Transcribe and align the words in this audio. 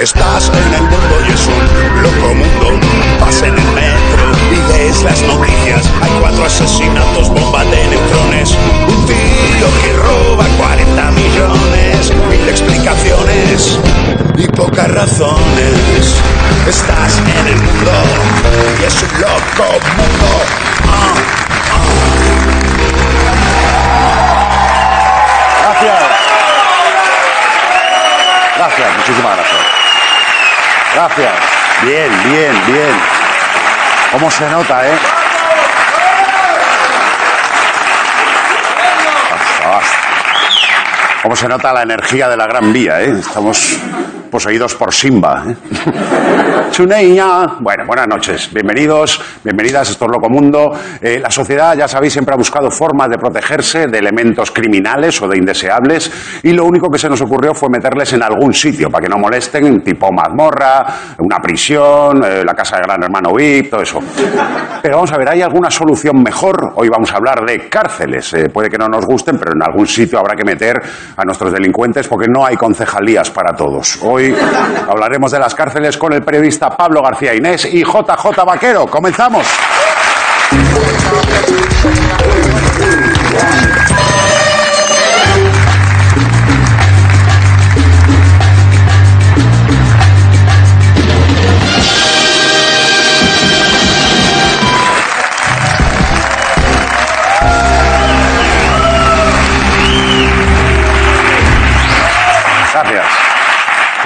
Estás 0.00 0.48
en 0.48 0.72
el 0.72 0.80
mundo 0.80 1.20
y 1.28 1.32
es 1.32 1.46
un 1.46 2.02
loco 2.02 2.34
mundo. 2.34 2.80
Vas 3.20 3.42
en 3.42 3.54
el 3.54 3.72
metro 3.72 4.32
y 4.50 4.72
ves 4.72 5.02
las 5.02 5.20
noticias. 5.24 5.84
Hay 6.00 6.10
cuatro 6.22 6.46
asesinatos, 6.46 7.28
bomba 7.28 7.62
de 7.64 7.86
neutrones. 7.86 8.56
Un 8.88 9.06
tío 9.06 9.66
que 9.82 9.92
roba 9.98 10.46
40 10.56 11.10
millones. 11.10 12.12
Mil 12.30 12.48
explicaciones 12.48 13.78
y 14.38 14.46
pocas 14.48 14.90
razones. 14.90 16.16
Estás 16.66 17.18
en 17.18 17.46
el 17.48 17.60
mundo 17.60 17.92
y 18.80 18.84
es 18.84 19.02
un 19.02 19.20
loco 19.20 19.66
mundo. 19.98 20.28
Ah, 20.88 21.14
Gracias. 25.62 26.20
Gracias, 28.56 28.96
muchísimas 28.96 29.36
gracias. 29.36 29.59
Gracias. 31.16 31.34
Bien, 31.82 32.10
bien, 32.24 32.52
bien. 32.66 32.92
¿Cómo 34.12 34.30
se 34.30 34.48
nota, 34.48 34.88
eh? 34.88 35.19
¿Cómo 41.22 41.36
se 41.36 41.48
nota 41.48 41.72
la 41.74 41.82
energía 41.82 42.30
de 42.30 42.36
la 42.36 42.46
Gran 42.46 42.72
Vía, 42.72 43.02
eh? 43.02 43.18
Estamos 43.18 43.78
poseídos 44.30 44.74
por 44.74 44.94
Simba. 44.94 45.44
¿eh? 45.48 45.56
Bueno, 47.60 47.84
buenas 47.84 48.08
noches. 48.08 48.48
Bienvenidos, 48.54 49.20
bienvenidas. 49.44 49.90
Esto 49.90 50.06
es 50.06 50.10
Loco 50.12 50.30
Mundo. 50.30 50.72
Eh, 51.02 51.18
la 51.20 51.30
sociedad, 51.30 51.76
ya 51.76 51.86
sabéis, 51.86 52.14
siempre 52.14 52.32
ha 52.32 52.38
buscado 52.38 52.70
formas 52.70 53.10
de 53.10 53.18
protegerse 53.18 53.86
de 53.86 53.98
elementos 53.98 54.50
criminales 54.50 55.20
o 55.20 55.28
de 55.28 55.36
indeseables 55.36 56.10
y 56.42 56.52
lo 56.52 56.64
único 56.64 56.88
que 56.88 56.98
se 56.98 57.10
nos 57.10 57.20
ocurrió 57.20 57.52
fue 57.54 57.68
meterles 57.68 58.14
en 58.14 58.22
algún 58.22 58.54
sitio 58.54 58.88
para 58.88 59.02
que 59.02 59.10
no 59.10 59.18
molesten, 59.18 59.82
tipo 59.82 60.10
mazmorra, 60.10 60.86
una 61.18 61.36
prisión, 61.38 62.24
eh, 62.24 62.44
la 62.46 62.54
casa 62.54 62.76
de 62.76 62.82
Gran 62.82 63.02
Hermano 63.02 63.34
VIP, 63.34 63.68
todo 63.68 63.82
eso. 63.82 64.00
Pero 64.80 64.96
vamos 64.96 65.12
a 65.12 65.18
ver, 65.18 65.28
¿hay 65.28 65.42
alguna 65.42 65.70
solución 65.70 66.22
mejor? 66.22 66.72
Hoy 66.76 66.88
vamos 66.88 67.12
a 67.12 67.16
hablar 67.16 67.44
de 67.44 67.68
cárceles. 67.68 68.32
Eh, 68.32 68.48
puede 68.48 68.70
que 68.70 68.78
no 68.78 68.88
nos 68.88 69.04
gusten, 69.04 69.38
pero 69.38 69.52
en 69.52 69.62
algún 69.62 69.86
sitio 69.86 70.18
habrá 70.18 70.34
que 70.34 70.44
meter 70.44 70.80
a 71.20 71.24
nuestros 71.24 71.52
delincuentes 71.52 72.08
porque 72.08 72.26
no 72.28 72.44
hay 72.44 72.56
concejalías 72.56 73.30
para 73.30 73.54
todos. 73.54 73.98
Hoy 74.02 74.34
hablaremos 74.88 75.30
de 75.30 75.38
las 75.38 75.54
cárceles 75.54 75.98
con 75.98 76.12
el 76.12 76.22
periodista 76.22 76.70
Pablo 76.70 77.02
García 77.02 77.34
Inés 77.34 77.66
y 77.66 77.82
JJ 77.82 78.44
Vaquero. 78.44 78.86
Comenzamos. 78.86 79.46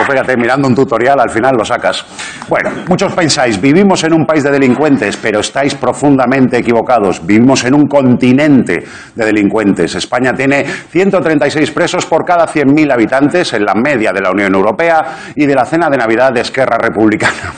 Coopérate, 0.04 0.36
mirando 0.36 0.68
un 0.68 0.74
tutorial 0.74 1.18
al 1.18 1.30
final 1.30 1.54
lo 1.56 1.64
sacas. 1.64 2.04
Bueno, 2.46 2.70
muchos 2.88 3.14
pensáis, 3.14 3.58
vivimos 3.58 4.04
en 4.04 4.12
un 4.12 4.26
país 4.26 4.44
de 4.44 4.50
delincuentes, 4.50 5.16
pero 5.16 5.40
estáis 5.40 5.74
profundamente 5.76 6.58
equivocados. 6.58 7.24
Vivimos 7.24 7.64
en 7.64 7.74
un 7.74 7.86
continente 7.86 8.84
de 9.14 9.24
delincuentes. 9.24 9.94
España 9.94 10.34
tiene 10.34 10.64
136 10.64 11.70
presos 11.70 12.04
por 12.04 12.22
cada 12.26 12.46
100.000 12.46 12.92
habitantes 12.92 13.54
en 13.54 13.64
la 13.64 13.74
media 13.74 14.12
de 14.12 14.20
la 14.20 14.30
Unión 14.30 14.54
Europea 14.54 15.02
y 15.34 15.46
de 15.46 15.54
la 15.54 15.64
cena 15.64 15.88
de 15.88 15.96
Navidad 15.96 16.32
de 16.32 16.42
Esquerra 16.42 16.76
Republicana. 16.76 17.54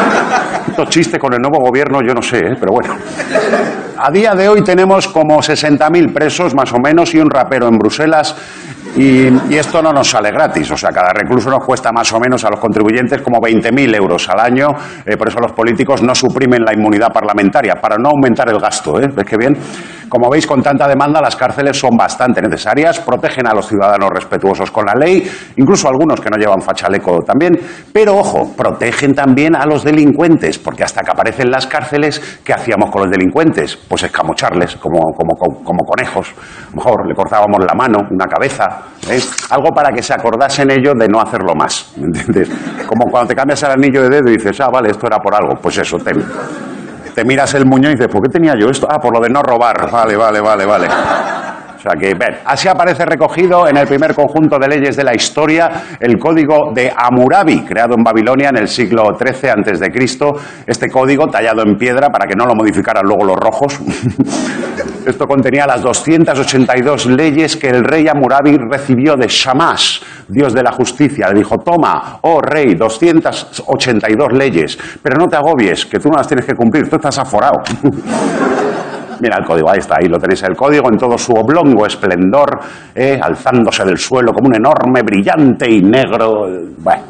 Esto 0.68 0.86
chiste 0.86 1.18
con 1.18 1.34
el 1.34 1.40
nuevo 1.40 1.58
gobierno, 1.62 1.98
yo 2.06 2.14
no 2.14 2.22
sé, 2.22 2.38
¿eh? 2.38 2.56
pero 2.58 2.72
bueno. 2.72 2.96
A 3.98 4.10
día 4.10 4.34
de 4.34 4.48
hoy 4.48 4.62
tenemos 4.62 5.06
como 5.08 5.40
60.000 5.40 6.12
presos, 6.12 6.54
más 6.54 6.72
o 6.72 6.78
menos, 6.78 7.14
y 7.14 7.18
un 7.18 7.30
rapero 7.30 7.68
en 7.68 7.76
Bruselas. 7.78 8.34
Y, 8.94 9.56
esto 9.56 9.80
no 9.80 9.90
nos 9.90 10.10
sale 10.10 10.30
gratis, 10.30 10.70
o 10.70 10.76
sea, 10.76 10.90
cada 10.90 11.12
recluso 11.14 11.48
nos 11.48 11.64
cuesta 11.64 11.90
más 11.92 12.12
o 12.12 12.20
menos 12.20 12.44
a 12.44 12.50
los 12.50 12.60
contribuyentes 12.60 13.22
como 13.22 13.38
20.000 13.38 13.96
euros 13.96 14.28
al 14.28 14.40
año, 14.40 14.68
eh, 15.06 15.16
por 15.16 15.28
eso 15.28 15.38
los 15.40 15.52
políticos 15.52 16.02
no 16.02 16.14
suprimen 16.14 16.62
la 16.62 16.74
inmunidad 16.74 17.08
parlamentaria, 17.10 17.76
para 17.76 17.96
no 17.96 18.10
aumentar 18.10 18.50
el 18.50 18.58
gasto, 18.58 19.00
¿eh? 19.00 19.08
¿Ves 19.14 19.24
qué 19.24 19.36
bien? 19.38 19.56
Como 20.10 20.28
veis, 20.28 20.46
con 20.46 20.62
tanta 20.62 20.86
demanda, 20.86 21.22
las 21.22 21.36
cárceles 21.36 21.78
son 21.78 21.96
bastante 21.96 22.42
necesarias, 22.42 23.00
protegen 23.00 23.46
a 23.46 23.54
los 23.54 23.66
ciudadanos 23.66 24.10
respetuosos 24.10 24.70
con 24.70 24.84
la 24.84 24.92
ley, 24.94 25.26
incluso 25.56 25.88
algunos 25.88 26.20
que 26.20 26.28
no 26.28 26.36
llevan 26.36 26.60
fachaleco 26.60 27.20
también, 27.20 27.58
pero 27.94 28.18
ojo, 28.18 28.52
protegen 28.54 29.14
también 29.14 29.56
a 29.56 29.64
los 29.64 29.84
delincuentes, 29.84 30.58
porque 30.58 30.84
hasta 30.84 31.00
que 31.00 31.12
aparecen 31.12 31.50
las 31.50 31.66
cárceles, 31.66 32.40
¿qué 32.44 32.52
hacíamos 32.52 32.90
con 32.90 33.04
los 33.04 33.10
delincuentes? 33.10 33.74
Pues 33.88 34.02
escamocharles 34.02 34.76
como, 34.76 35.14
como, 35.14 35.34
como 35.64 35.82
conejos, 35.82 36.28
a 36.28 36.70
lo 36.72 36.76
mejor 36.76 37.08
le 37.08 37.14
cortábamos 37.14 37.64
la 37.64 37.72
mano, 37.74 38.00
una 38.10 38.26
cabeza, 38.26 38.81
algo 39.50 39.70
para 39.74 39.90
que 39.90 40.02
se 40.02 40.14
acordasen 40.14 40.70
ellos 40.70 40.94
de 40.98 41.08
no 41.08 41.20
hacerlo 41.20 41.54
más, 41.54 41.92
¿me 41.96 42.06
entiendes? 42.06 42.50
Como 42.86 43.10
cuando 43.10 43.28
te 43.28 43.34
cambias 43.34 43.62
el 43.62 43.70
anillo 43.72 44.02
de 44.02 44.08
dedo 44.08 44.28
y 44.30 44.36
dices, 44.36 44.60
ah, 44.60 44.68
vale, 44.72 44.90
esto 44.90 45.06
era 45.06 45.18
por 45.18 45.34
algo, 45.34 45.54
pues 45.60 45.78
eso, 45.78 45.98
te, 45.98 46.12
te 47.14 47.24
miras 47.24 47.54
el 47.54 47.66
muñón 47.66 47.92
y 47.92 47.94
dices, 47.94 48.08
¿por 48.08 48.22
qué 48.22 48.28
tenía 48.28 48.54
yo 48.58 48.68
esto? 48.68 48.86
Ah, 48.90 48.98
por 48.98 49.12
lo 49.12 49.20
de 49.20 49.28
no 49.28 49.42
robar. 49.42 49.90
Vale, 49.90 50.16
vale, 50.16 50.40
vale, 50.40 50.64
vale. 50.64 50.88
O 51.76 51.80
sea 51.82 51.98
que, 51.98 52.16
así 52.44 52.68
aparece 52.68 53.04
recogido 53.04 53.66
en 53.66 53.76
el 53.76 53.88
primer 53.88 54.14
conjunto 54.14 54.56
de 54.56 54.68
leyes 54.68 54.96
de 54.96 55.02
la 55.02 55.16
historia 55.16 55.96
el 55.98 56.16
código 56.16 56.70
de 56.72 56.92
Hammurabi, 56.96 57.64
creado 57.64 57.96
en 57.96 58.04
Babilonia 58.04 58.50
en 58.50 58.58
el 58.58 58.68
siglo 58.68 59.18
XIII 59.18 59.90
Cristo. 59.92 60.32
Este 60.64 60.88
código 60.88 61.26
tallado 61.26 61.62
en 61.62 61.74
piedra 61.76 62.08
para 62.08 62.28
que 62.28 62.36
no 62.36 62.46
lo 62.46 62.54
modificaran 62.54 63.02
luego 63.04 63.24
los 63.24 63.36
rojos. 63.36 63.80
Esto 65.06 65.26
contenía 65.26 65.66
las 65.66 65.82
282 65.82 67.06
leyes 67.06 67.56
que 67.56 67.68
el 67.68 67.82
rey 67.82 68.06
Hammurabi 68.08 68.56
recibió 68.70 69.16
de 69.16 69.26
Shamash, 69.28 70.00
dios 70.28 70.54
de 70.54 70.62
la 70.62 70.72
justicia. 70.72 71.28
Le 71.28 71.40
dijo, 71.40 71.58
toma, 71.58 72.18
oh 72.22 72.40
rey, 72.40 72.74
282 72.74 74.32
leyes, 74.32 74.78
pero 75.02 75.16
no 75.18 75.26
te 75.26 75.36
agobies, 75.36 75.86
que 75.86 75.98
tú 75.98 76.08
no 76.08 76.16
las 76.16 76.28
tienes 76.28 76.46
que 76.46 76.54
cumplir, 76.54 76.88
tú 76.88 76.96
estás 76.96 77.18
aforado. 77.18 77.62
Mira 79.20 79.36
el 79.38 79.44
código, 79.44 79.70
ahí 79.70 79.78
está, 79.78 79.96
ahí 80.00 80.08
lo 80.08 80.18
tenéis 80.18 80.42
el 80.42 80.56
código 80.56 80.88
en 80.90 80.98
todo 80.98 81.16
su 81.16 81.32
oblongo 81.32 81.86
esplendor, 81.86 82.58
eh, 82.94 83.20
alzándose 83.22 83.84
del 83.84 83.98
suelo 83.98 84.32
como 84.32 84.48
un 84.48 84.56
enorme, 84.56 85.02
brillante 85.02 85.70
y 85.70 85.80
negro. 85.80 86.46
Bueno. 86.78 87.02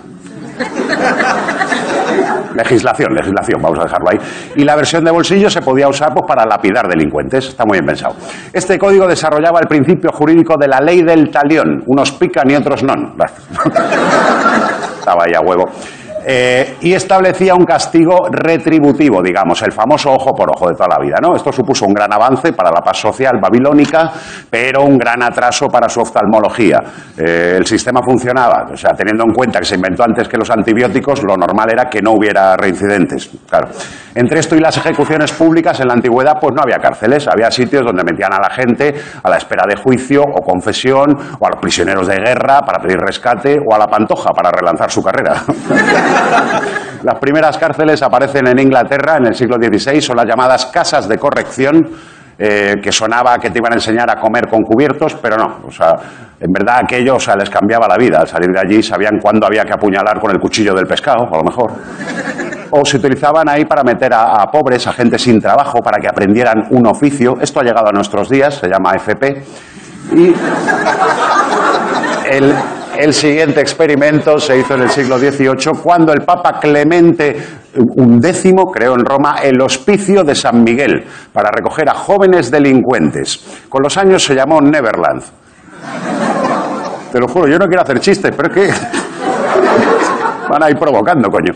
Legislación, 2.55 3.15
legislación, 3.15 3.63
vamos 3.63 3.79
a 3.81 3.85
dejarlo 3.85 4.09
ahí. 4.11 4.19
Y 4.57 4.65
la 4.65 4.77
versión 4.77 5.05
de 5.05 5.11
bolsillo 5.11 5.49
se 5.51 5.63
podía 5.63 5.89
usar 5.89 6.13
pues, 6.13 6.27
para 6.27 6.45
lapidar 6.45 6.89
delincuentes, 6.89 7.49
está 7.49 7.65
muy 7.65 7.77
bien 7.77 7.87
pensado. 7.87 8.15
Este 8.53 8.79
código 8.79 9.07
desarrollaba 9.07 9.61
el 9.61 9.67
principio 9.67 10.11
jurídico 10.13 10.57
de 10.59 10.69
la 10.69 10.81
ley 10.81 11.03
del 11.03 11.31
talión, 11.31 11.83
unos 11.87 12.13
pican 12.13 12.51
y 12.51 12.55
otros 12.55 12.83
no. 12.83 12.93
Estaba 14.99 15.25
ahí 15.25 15.33
a 15.35 15.41
huevo. 15.41 15.65
Eh, 16.25 16.77
y 16.83 16.93
establecía 16.93 17.55
un 17.55 17.65
castigo 17.65 18.29
retributivo, 18.31 19.23
digamos, 19.23 19.61
el 19.63 19.73
famoso 19.73 20.13
ojo 20.13 20.35
por 20.35 20.51
ojo 20.51 20.69
de 20.69 20.75
toda 20.75 20.89
la 20.89 20.99
vida. 20.99 21.17
¿no? 21.21 21.35
Esto 21.35 21.53
supuso 21.53 21.87
un 21.87 21.95
gran 21.95 22.13
avance 22.13 22.53
para 22.53 22.71
la 22.71 22.81
paz 22.81 22.99
social 22.99 23.39
babilónica, 23.41 24.13
pero 24.49 24.83
un 24.83 24.97
gran 24.97 25.23
atraso 25.23 25.67
para 25.69 25.89
su 25.89 26.01
oftalmología. 26.01 26.79
Eh, 27.17 27.57
el 27.59 27.67
sistema 27.67 28.01
funcionaba, 28.03 28.69
o 28.73 28.77
sea, 28.77 28.93
teniendo 28.93 29.25
en 29.25 29.33
cuenta 29.33 29.59
que 29.59 29.65
se 29.65 29.75
inventó 29.75 30.05
antes 30.05 30.29
que 30.29 30.37
los 30.37 30.51
antibióticos, 30.51 31.23
lo 31.23 31.37
normal 31.37 31.71
era 31.73 31.87
que 31.87 32.01
no 32.01 32.13
hubiera 32.13 32.57
reincidentes. 32.57 33.31
Entre 34.15 34.41
esto 34.41 34.57
y 34.57 34.61
las 34.61 34.77
ejecuciones 34.77 35.33
públicas, 35.33 35.81
en 35.81 35.89
la 35.89 35.95
antigüedad, 35.95 36.39
pues 36.41 36.55
no 36.55 36.63
había 36.63 36.79
cárceles, 36.79 37.27
había 37.29 37.51
sitios 37.51 37.85
donde 37.85 38.05
metían 38.05 38.33
a 38.33 38.39
la 38.39 38.51
gente 38.51 38.95
a 39.23 39.31
la 39.31 39.37
espera 39.37 39.65
de 39.67 39.77
juicio 39.77 40.23
o 40.23 40.43
confesión, 40.43 41.17
o 41.39 41.47
a 41.47 41.51
los 41.51 41.61
prisioneros 41.61 42.07
de 42.07 42.17
guerra 42.17 42.61
para 42.61 42.79
pedir 42.79 42.99
rescate, 42.99 43.59
o 43.59 43.75
a 43.75 43.79
la 43.79 43.87
pantoja 43.87 44.31
para 44.33 44.51
relanzar 44.51 44.91
su 44.91 45.03
carrera. 45.03 45.43
Las 47.03 47.19
primeras 47.19 47.59
cárceles 47.59 48.03
aparecen 48.03 48.47
en 48.47 48.59
Inglaterra 48.59 49.17
en 49.17 49.27
el 49.27 49.35
siglo 49.35 49.57
XVI, 49.57 50.01
son 50.01 50.17
las 50.17 50.27
llamadas 50.27 50.67
casas 50.67 51.09
de 51.09 51.19
corrección, 51.19 51.91
eh, 52.39 52.77
que 52.83 52.93
sonaba 52.93 53.39
que 53.39 53.51
te 53.51 53.59
iban 53.59 53.73
a 53.73 53.77
enseñar 53.77 54.09
a 54.11 54.21
comer 54.21 54.49
con 54.49 54.63
cubiertos, 54.63 55.17
pero 55.17 55.37
no. 55.37 55.61
O 55.67 55.71
sea, 55.71 55.95
en 56.41 56.51
verdad 56.51 56.81
aquello 56.83 57.17
o 57.17 57.21
sea, 57.21 57.37
les 57.37 57.51
cambiaba 57.51 57.87
la 57.89 57.97
vida. 57.97 58.21
Al 58.21 58.29
salir 58.29 58.51
de 58.51 58.61
allí 58.61 58.83
sabían 58.83 59.19
cuándo 59.21 59.47
había 59.47 59.65
que 59.65 59.73
apuñalar 59.73 60.21
con 60.21 60.31
el 60.31 60.39
cuchillo 60.39 60.75
del 60.75 60.87
pescado, 60.87 61.29
a 61.31 61.37
lo 61.37 61.43
mejor. 61.43 61.73
O 62.71 62.85
se 62.85 62.97
utilizaban 62.97 63.49
ahí 63.49 63.65
para 63.65 63.83
meter 63.83 64.15
a, 64.15 64.43
a 64.43 64.47
pobres, 64.51 64.87
a 64.87 64.93
gente 64.93 65.19
sin 65.19 65.41
trabajo, 65.41 65.81
para 65.81 65.99
que 66.01 66.09
aprendieran 66.09 66.69
un 66.71 66.87
oficio. 66.87 67.37
Esto 67.41 67.61
ha 67.61 67.63
llegado 67.65 67.89
a 67.89 67.93
nuestros 67.93 68.29
días, 68.29 68.55
se 68.55 68.69
llama 68.69 68.95
FP. 68.95 69.45
Y 70.13 70.35
el, 72.31 72.55
el 73.03 73.13
siguiente 73.13 73.61
experimento 73.61 74.39
se 74.39 74.59
hizo 74.59 74.75
en 74.75 74.83
el 74.83 74.91
siglo 74.91 75.19
XVIII 75.19 75.83
cuando 75.83 76.13
el 76.13 76.21
Papa 76.21 76.61
Clemente 76.61 77.37
XI 77.75 78.55
creó 78.73 78.95
en 78.95 79.05
Roma 79.05 79.39
el 79.43 79.61
Hospicio 79.61 80.23
de 80.23 80.37
San 80.37 80.63
Miguel 80.63 81.05
para 81.33 81.51
recoger 81.51 81.89
a 81.89 81.95
jóvenes 81.95 82.49
delincuentes. 82.49 83.65
Con 83.69 83.83
los 83.83 83.97
años 83.97 84.23
se 84.23 84.37
llamó 84.37 84.61
Neverland. 84.61 85.21
Te 87.11 87.19
lo 87.19 87.27
juro, 87.27 87.49
yo 87.49 87.59
no 87.59 87.67
quiero 87.67 87.83
hacer 87.83 87.99
chistes, 87.99 88.33
pero 88.37 88.49
es 88.49 88.55
que... 88.55 88.73
Van 90.49 90.63
a 90.63 90.71
ir 90.71 90.77
provocando, 90.77 91.29
coño. 91.29 91.53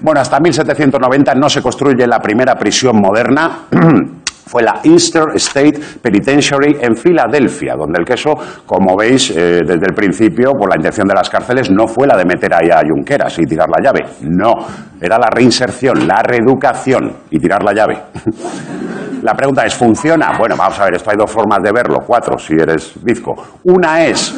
Bueno, 0.00 0.20
hasta 0.20 0.38
1790 0.38 1.34
no 1.34 1.48
se 1.48 1.62
construye 1.62 2.06
la 2.06 2.20
primera 2.20 2.56
prisión 2.56 3.00
moderna. 3.00 3.60
fue 4.48 4.62
la 4.62 4.80
Easter 4.82 5.24
State 5.34 5.78
Penitentiary 6.00 6.78
en 6.80 6.96
Filadelfia, 6.96 7.74
donde 7.76 8.00
el 8.00 8.04
queso, 8.06 8.30
como 8.64 8.96
veis 8.96 9.30
eh, 9.30 9.60
desde 9.64 9.86
el 9.86 9.94
principio, 9.94 10.52
por 10.52 10.70
la 10.70 10.76
intención 10.76 11.06
de 11.06 11.14
las 11.14 11.28
cárceles, 11.28 11.70
no 11.70 11.86
fue 11.86 12.06
la 12.06 12.16
de 12.16 12.24
meter 12.24 12.52
ahí 12.54 12.70
a 12.70 12.80
Junqueras 12.80 13.38
y 13.38 13.44
tirar 13.44 13.68
la 13.68 13.82
llave. 13.82 14.06
No, 14.22 14.52
era 15.00 15.18
la 15.18 15.28
reinserción, 15.30 16.08
la 16.08 16.22
reeducación 16.22 17.12
y 17.30 17.38
tirar 17.38 17.62
la 17.62 17.72
llave. 17.72 17.98
La 19.20 19.34
pregunta 19.34 19.66
es, 19.66 19.74
¿funciona? 19.74 20.38
Bueno, 20.38 20.54
vamos 20.56 20.78
a 20.78 20.84
ver, 20.84 20.94
esto 20.94 21.10
hay 21.10 21.16
dos 21.18 21.28
formas 21.28 21.58
de 21.60 21.72
verlo, 21.72 21.98
cuatro 22.06 22.38
si 22.38 22.54
eres 22.54 22.92
bizco. 23.02 23.34
Una 23.64 24.04
es 24.06 24.32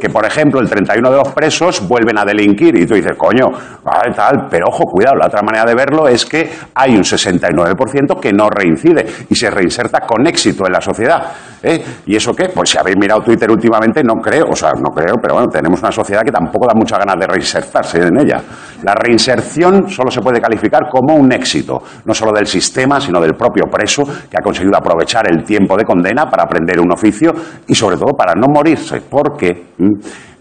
que, 0.00 0.08
por 0.08 0.24
ejemplo, 0.24 0.60
el 0.60 0.68
31 0.68 1.10
de 1.10 1.16
los 1.16 1.28
presos 1.32 1.86
vuelven 1.86 2.18
a 2.18 2.24
delinquir 2.24 2.78
y 2.78 2.86
tú 2.86 2.94
dices, 2.94 3.12
coño, 3.16 3.46
vale, 3.82 4.14
tal, 4.14 4.46
pero 4.50 4.66
ojo, 4.68 4.84
cuidado, 4.84 5.16
la 5.16 5.26
otra 5.26 5.42
manera 5.42 5.64
de 5.64 5.74
verlo 5.74 6.08
es 6.08 6.24
que 6.24 6.50
hay 6.74 6.96
un 6.96 7.02
69% 7.02 8.20
que 8.20 8.32
no 8.32 8.48
reincide 8.48 9.06
y 9.28 9.34
se 9.34 9.50
reinserta 9.50 10.00
con 10.00 10.26
éxito 10.26 10.66
en 10.66 10.72
la 10.72 10.80
sociedad. 10.80 11.32
¿eh? 11.62 11.82
¿Y 12.06 12.16
eso 12.16 12.34
qué? 12.34 12.48
Pues 12.48 12.70
si 12.70 12.78
habéis 12.78 12.96
mirado 12.96 13.20
Twitter 13.22 13.50
últimamente, 13.50 14.02
no 14.02 14.14
creo, 14.14 14.46
o 14.50 14.56
sea, 14.56 14.72
no 14.72 14.90
creo, 14.90 15.14
pero 15.20 15.34
bueno, 15.34 15.48
tenemos 15.48 15.80
una 15.80 15.92
sociedad 15.92 16.22
que 16.22 16.30
tampoco 16.30 16.66
da 16.66 16.74
muchas 16.74 16.98
ganas 16.98 17.16
de 17.18 17.26
reinsertarse 17.26 17.98
en 17.98 18.18
ella. 18.18 18.42
La 18.82 18.94
reinserción 18.94 19.88
solo 19.88 20.10
se 20.10 20.20
puede 20.20 20.40
calificar 20.40 20.88
como 20.90 21.14
un 21.14 21.32
éxito, 21.32 21.82
no 22.04 22.14
solo 22.14 22.32
del 22.32 22.46
sistema, 22.46 23.00
sino 23.00 23.20
del 23.20 23.34
propio 23.34 23.64
preso 23.70 24.02
que 24.04 24.36
ha 24.38 24.42
conseguido 24.42 24.76
aprovechar 24.76 25.28
el 25.30 25.42
tiempo 25.44 25.76
de 25.76 25.84
condena 25.84 26.26
para 26.26 26.44
aprender 26.44 26.80
un 26.80 26.92
oficio 26.92 27.32
y 27.66 27.74
sobre 27.74 27.96
todo 27.96 28.12
para 28.16 28.34
no 28.34 28.46
morirse, 28.48 29.00
porque 29.00 29.74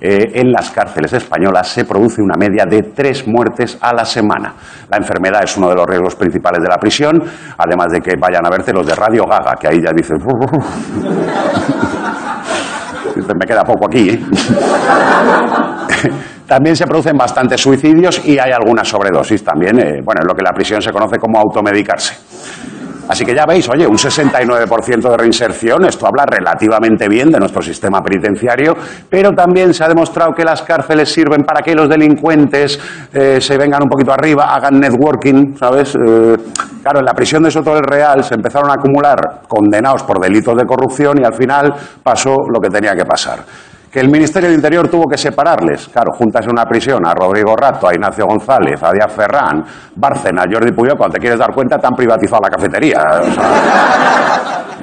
eh, 0.01 0.31
en 0.35 0.51
las 0.51 0.71
cárceles 0.71 1.13
españolas 1.13 1.67
se 1.67 1.85
produce 1.85 2.21
una 2.21 2.35
media 2.37 2.65
de 2.65 2.81
tres 2.93 3.27
muertes 3.27 3.77
a 3.81 3.93
la 3.93 4.05
semana. 4.05 4.53
La 4.89 4.97
enfermedad 4.97 5.43
es 5.43 5.57
uno 5.57 5.69
de 5.69 5.75
los 5.75 5.85
riesgos 5.85 6.15
principales 6.15 6.61
de 6.61 6.69
la 6.69 6.77
prisión, 6.77 7.21
además 7.57 7.87
de 7.91 8.01
que 8.01 8.15
vayan 8.19 8.45
a 8.45 8.49
verte 8.49 8.73
los 8.73 8.85
de 8.85 8.95
Radio 8.95 9.25
Gaga, 9.25 9.53
que 9.59 9.67
ahí 9.67 9.81
ya 9.81 9.91
dicen... 9.95 10.17
Me 13.15 13.47
queda 13.47 13.63
poco 13.63 13.87
aquí. 13.87 14.09
¿eh? 14.09 14.19
También 16.47 16.75
se 16.75 16.85
producen 16.85 17.17
bastantes 17.17 17.59
suicidios 17.59 18.23
y 18.25 18.37
hay 18.37 18.51
algunas 18.51 18.87
sobredosis 18.87 19.43
también, 19.43 19.79
eh, 19.79 20.01
bueno, 20.03 20.21
en 20.21 20.27
lo 20.27 20.35
que 20.35 20.43
la 20.43 20.51
prisión 20.51 20.79
se 20.79 20.91
conoce 20.91 21.17
como 21.17 21.39
automedicarse. 21.39 22.13
Así 23.07 23.23
que 23.23 23.35
ya 23.35 23.45
veis, 23.45 23.69
oye, 23.69 23.85
un 23.85 23.97
69% 23.97 25.09
de 25.09 25.17
reinserción, 25.17 25.85
esto 25.85 26.07
habla 26.07 26.25
relativamente 26.25 27.07
bien 27.07 27.29
de 27.29 27.39
nuestro 27.39 27.61
sistema 27.61 28.01
penitenciario, 28.01 28.75
pero 29.09 29.31
también 29.31 29.73
se 29.73 29.83
ha 29.83 29.87
demostrado 29.87 30.31
que 30.33 30.43
las 30.43 30.63
cárceles 30.63 31.11
sirven 31.11 31.43
para 31.43 31.61
que 31.61 31.75
los 31.75 31.87
delincuentes 31.87 32.79
eh, 33.13 33.39
se 33.39 33.57
vengan 33.57 33.83
un 33.83 33.89
poquito 33.89 34.11
arriba, 34.11 34.55
hagan 34.55 34.79
networking, 34.79 35.55
¿sabes? 35.55 35.95
Eh, 35.95 36.35
claro, 36.81 36.99
en 36.99 37.05
la 37.05 37.13
prisión 37.13 37.43
de 37.43 37.51
Soto 37.51 37.75
del 37.75 37.83
Real 37.83 38.23
se 38.23 38.33
empezaron 38.33 38.71
a 38.71 38.73
acumular 38.73 39.41
condenados 39.47 40.03
por 40.03 40.19
delitos 40.19 40.57
de 40.57 40.65
corrupción 40.65 41.19
y 41.21 41.23
al 41.23 41.33
final 41.33 41.73
pasó 42.01 42.35
lo 42.51 42.59
que 42.59 42.69
tenía 42.69 42.95
que 42.95 43.05
pasar 43.05 43.39
que 43.95 44.01
el 44.01 44.09
Ministerio 44.09 44.49
del 44.49 44.57
Interior 44.57 44.89
tuvo 44.89 45.05
que 45.07 45.17
separarles. 45.17 45.87
Claro, 45.87 46.11
juntas 46.11 46.43
en 46.43 46.51
una 46.51 46.65
prisión 46.65 47.07
a 47.07 47.13
Rodrigo 47.13 47.55
Rato, 47.55 47.87
a 47.87 47.93
Ignacio 47.93 48.25
González, 48.25 48.83
a 48.83 48.91
Díaz 48.91 49.09
Ferrán, 49.09 49.63
Bárcena, 49.95 50.43
Jordi 50.51 50.73
Puyol, 50.73 50.97
cuando 50.97 51.13
te 51.13 51.21
quieres 51.21 51.39
dar 51.39 51.53
cuenta, 51.53 51.77
te 51.77 51.87
han 51.87 51.93
privatizado 51.93 52.41
la 52.43 52.49
cafetería. 52.49 52.99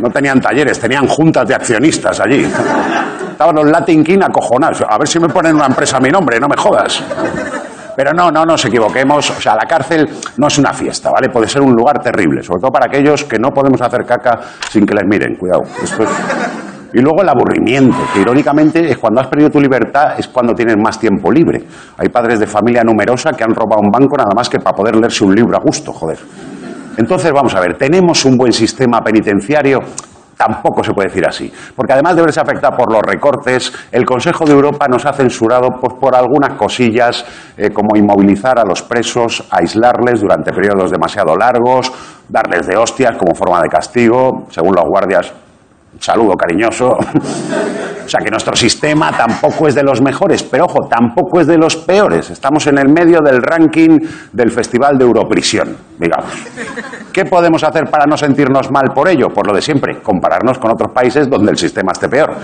no 0.00 0.08
tenían 0.08 0.40
talleres, 0.40 0.80
tenían 0.80 1.06
juntas 1.06 1.46
de 1.46 1.54
accionistas 1.54 2.20
allí. 2.20 2.50
Estaban 3.32 3.54
los 3.54 3.66
Latin 3.66 4.02
King 4.02 4.20
acojonados. 4.24 4.82
A 4.88 4.96
ver 4.96 5.06
si 5.06 5.20
me 5.20 5.28
ponen 5.28 5.56
una 5.56 5.66
empresa 5.66 5.98
a 5.98 6.00
mi 6.00 6.08
nombre, 6.08 6.40
no 6.40 6.48
me 6.48 6.56
jodas. 6.56 7.04
Pero 7.94 8.14
no, 8.14 8.30
no 8.30 8.46
nos 8.46 8.64
equivoquemos. 8.64 9.28
O 9.28 9.38
sea, 9.42 9.54
la 9.54 9.66
cárcel 9.68 10.08
no 10.38 10.46
es 10.46 10.56
una 10.56 10.72
fiesta, 10.72 11.10
¿vale? 11.10 11.28
Puede 11.28 11.48
ser 11.48 11.60
un 11.60 11.74
lugar 11.74 11.98
terrible, 11.98 12.42
sobre 12.42 12.62
todo 12.62 12.70
para 12.70 12.86
aquellos 12.86 13.24
que 13.24 13.38
no 13.38 13.50
podemos 13.50 13.82
hacer 13.82 14.06
caca 14.06 14.40
sin 14.70 14.86
que 14.86 14.94
les 14.94 15.04
miren. 15.04 15.36
Cuidado. 15.36 15.64
Y 16.92 17.00
luego 17.00 17.22
el 17.22 17.28
aburrimiento, 17.28 17.96
que 18.12 18.20
irónicamente 18.20 18.90
es 18.90 18.98
cuando 18.98 19.20
has 19.20 19.26
perdido 19.26 19.50
tu 19.50 19.60
libertad, 19.60 20.14
es 20.18 20.28
cuando 20.28 20.54
tienes 20.54 20.76
más 20.76 20.98
tiempo 20.98 21.30
libre. 21.30 21.64
Hay 21.96 22.08
padres 22.08 22.38
de 22.38 22.46
familia 22.46 22.82
numerosa 22.84 23.32
que 23.32 23.44
han 23.44 23.54
robado 23.54 23.80
un 23.82 23.90
banco 23.90 24.16
nada 24.16 24.32
más 24.34 24.48
que 24.48 24.58
para 24.58 24.76
poder 24.76 24.96
leerse 24.96 25.24
un 25.24 25.34
libro 25.34 25.56
a 25.56 25.60
gusto, 25.60 25.92
joder. 25.92 26.18
Entonces, 26.98 27.32
vamos 27.32 27.54
a 27.54 27.60
ver, 27.60 27.78
¿tenemos 27.78 28.24
un 28.26 28.36
buen 28.36 28.52
sistema 28.52 29.00
penitenciario? 29.00 29.80
Tampoco 30.36 30.82
se 30.82 30.92
puede 30.92 31.08
decir 31.08 31.24
así, 31.26 31.52
porque 31.76 31.92
además 31.92 32.16
de 32.16 32.22
verse 32.22 32.40
afectado 32.40 32.76
por 32.76 32.92
los 32.92 33.00
recortes, 33.02 33.72
el 33.92 34.04
Consejo 34.04 34.44
de 34.44 34.52
Europa 34.52 34.88
nos 34.88 35.06
ha 35.06 35.12
censurado 35.12 35.68
pues, 35.80 35.94
por 36.00 36.16
algunas 36.16 36.54
cosillas 36.54 37.24
eh, 37.56 37.70
como 37.70 37.96
inmovilizar 37.96 38.58
a 38.58 38.64
los 38.64 38.82
presos, 38.82 39.46
aislarles 39.50 40.20
durante 40.20 40.52
periodos 40.52 40.90
demasiado 40.90 41.36
largos, 41.36 41.92
darles 42.28 42.66
de 42.66 42.76
hostias 42.76 43.16
como 43.16 43.34
forma 43.34 43.60
de 43.62 43.68
castigo, 43.68 44.46
según 44.50 44.74
los 44.74 44.84
guardias 44.84 45.32
saludo 45.98 46.34
cariñoso. 46.34 46.88
o 46.92 48.08
sea 48.08 48.20
que 48.20 48.30
nuestro 48.30 48.56
sistema 48.56 49.12
tampoco 49.12 49.68
es 49.68 49.74
de 49.74 49.82
los 49.82 50.00
mejores, 50.00 50.42
pero 50.42 50.64
ojo, 50.64 50.88
tampoco 50.88 51.40
es 51.40 51.46
de 51.46 51.56
los 51.56 51.76
peores. 51.76 52.30
Estamos 52.30 52.66
en 52.66 52.78
el 52.78 52.88
medio 52.88 53.20
del 53.20 53.42
ranking 53.42 53.98
del 54.32 54.50
Festival 54.50 54.98
de 54.98 55.04
Europrisión, 55.04 55.76
digamos. 55.98 56.32
¿Qué 57.12 57.26
podemos 57.26 57.62
hacer 57.62 57.84
para 57.90 58.06
no 58.06 58.16
sentirnos 58.16 58.70
mal 58.70 58.90
por 58.94 59.08
ello? 59.08 59.28
Por 59.28 59.46
lo 59.46 59.54
de 59.54 59.60
siempre, 59.60 60.00
compararnos 60.02 60.58
con 60.58 60.72
otros 60.72 60.92
países 60.92 61.28
donde 61.28 61.50
el 61.50 61.58
sistema 61.58 61.92
esté 61.92 62.08
peor. 62.08 62.34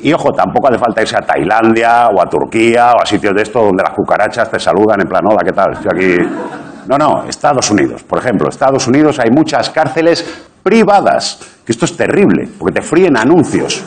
Y 0.00 0.12
ojo, 0.12 0.30
tampoco 0.30 0.68
hace 0.68 0.78
falta 0.78 1.02
irse 1.02 1.16
a 1.16 1.20
Tailandia 1.20 2.08
o 2.08 2.20
a 2.20 2.26
Turquía 2.26 2.92
o 2.92 3.02
a 3.02 3.06
sitios 3.06 3.34
de 3.34 3.42
estos 3.42 3.64
donde 3.64 3.82
las 3.82 3.94
cucarachas 3.94 4.50
te 4.50 4.60
saludan 4.60 5.00
en 5.00 5.08
plan, 5.08 5.22
hola, 5.26 5.40
¿qué 5.44 5.52
tal? 5.52 5.72
Estoy 5.72 5.90
aquí. 5.92 6.28
No, 6.86 6.96
no, 6.96 7.24
Estados 7.28 7.70
Unidos. 7.70 8.02
Por 8.04 8.18
ejemplo, 8.18 8.48
Estados 8.48 8.86
Unidos 8.86 9.18
hay 9.18 9.30
muchas 9.30 9.70
cárceles 9.70 10.47
privadas, 10.68 11.40
que 11.64 11.72
esto 11.72 11.86
es 11.86 11.96
terrible, 11.96 12.46
porque 12.58 12.78
te 12.78 12.82
fríen 12.82 13.16
anuncios. 13.16 13.82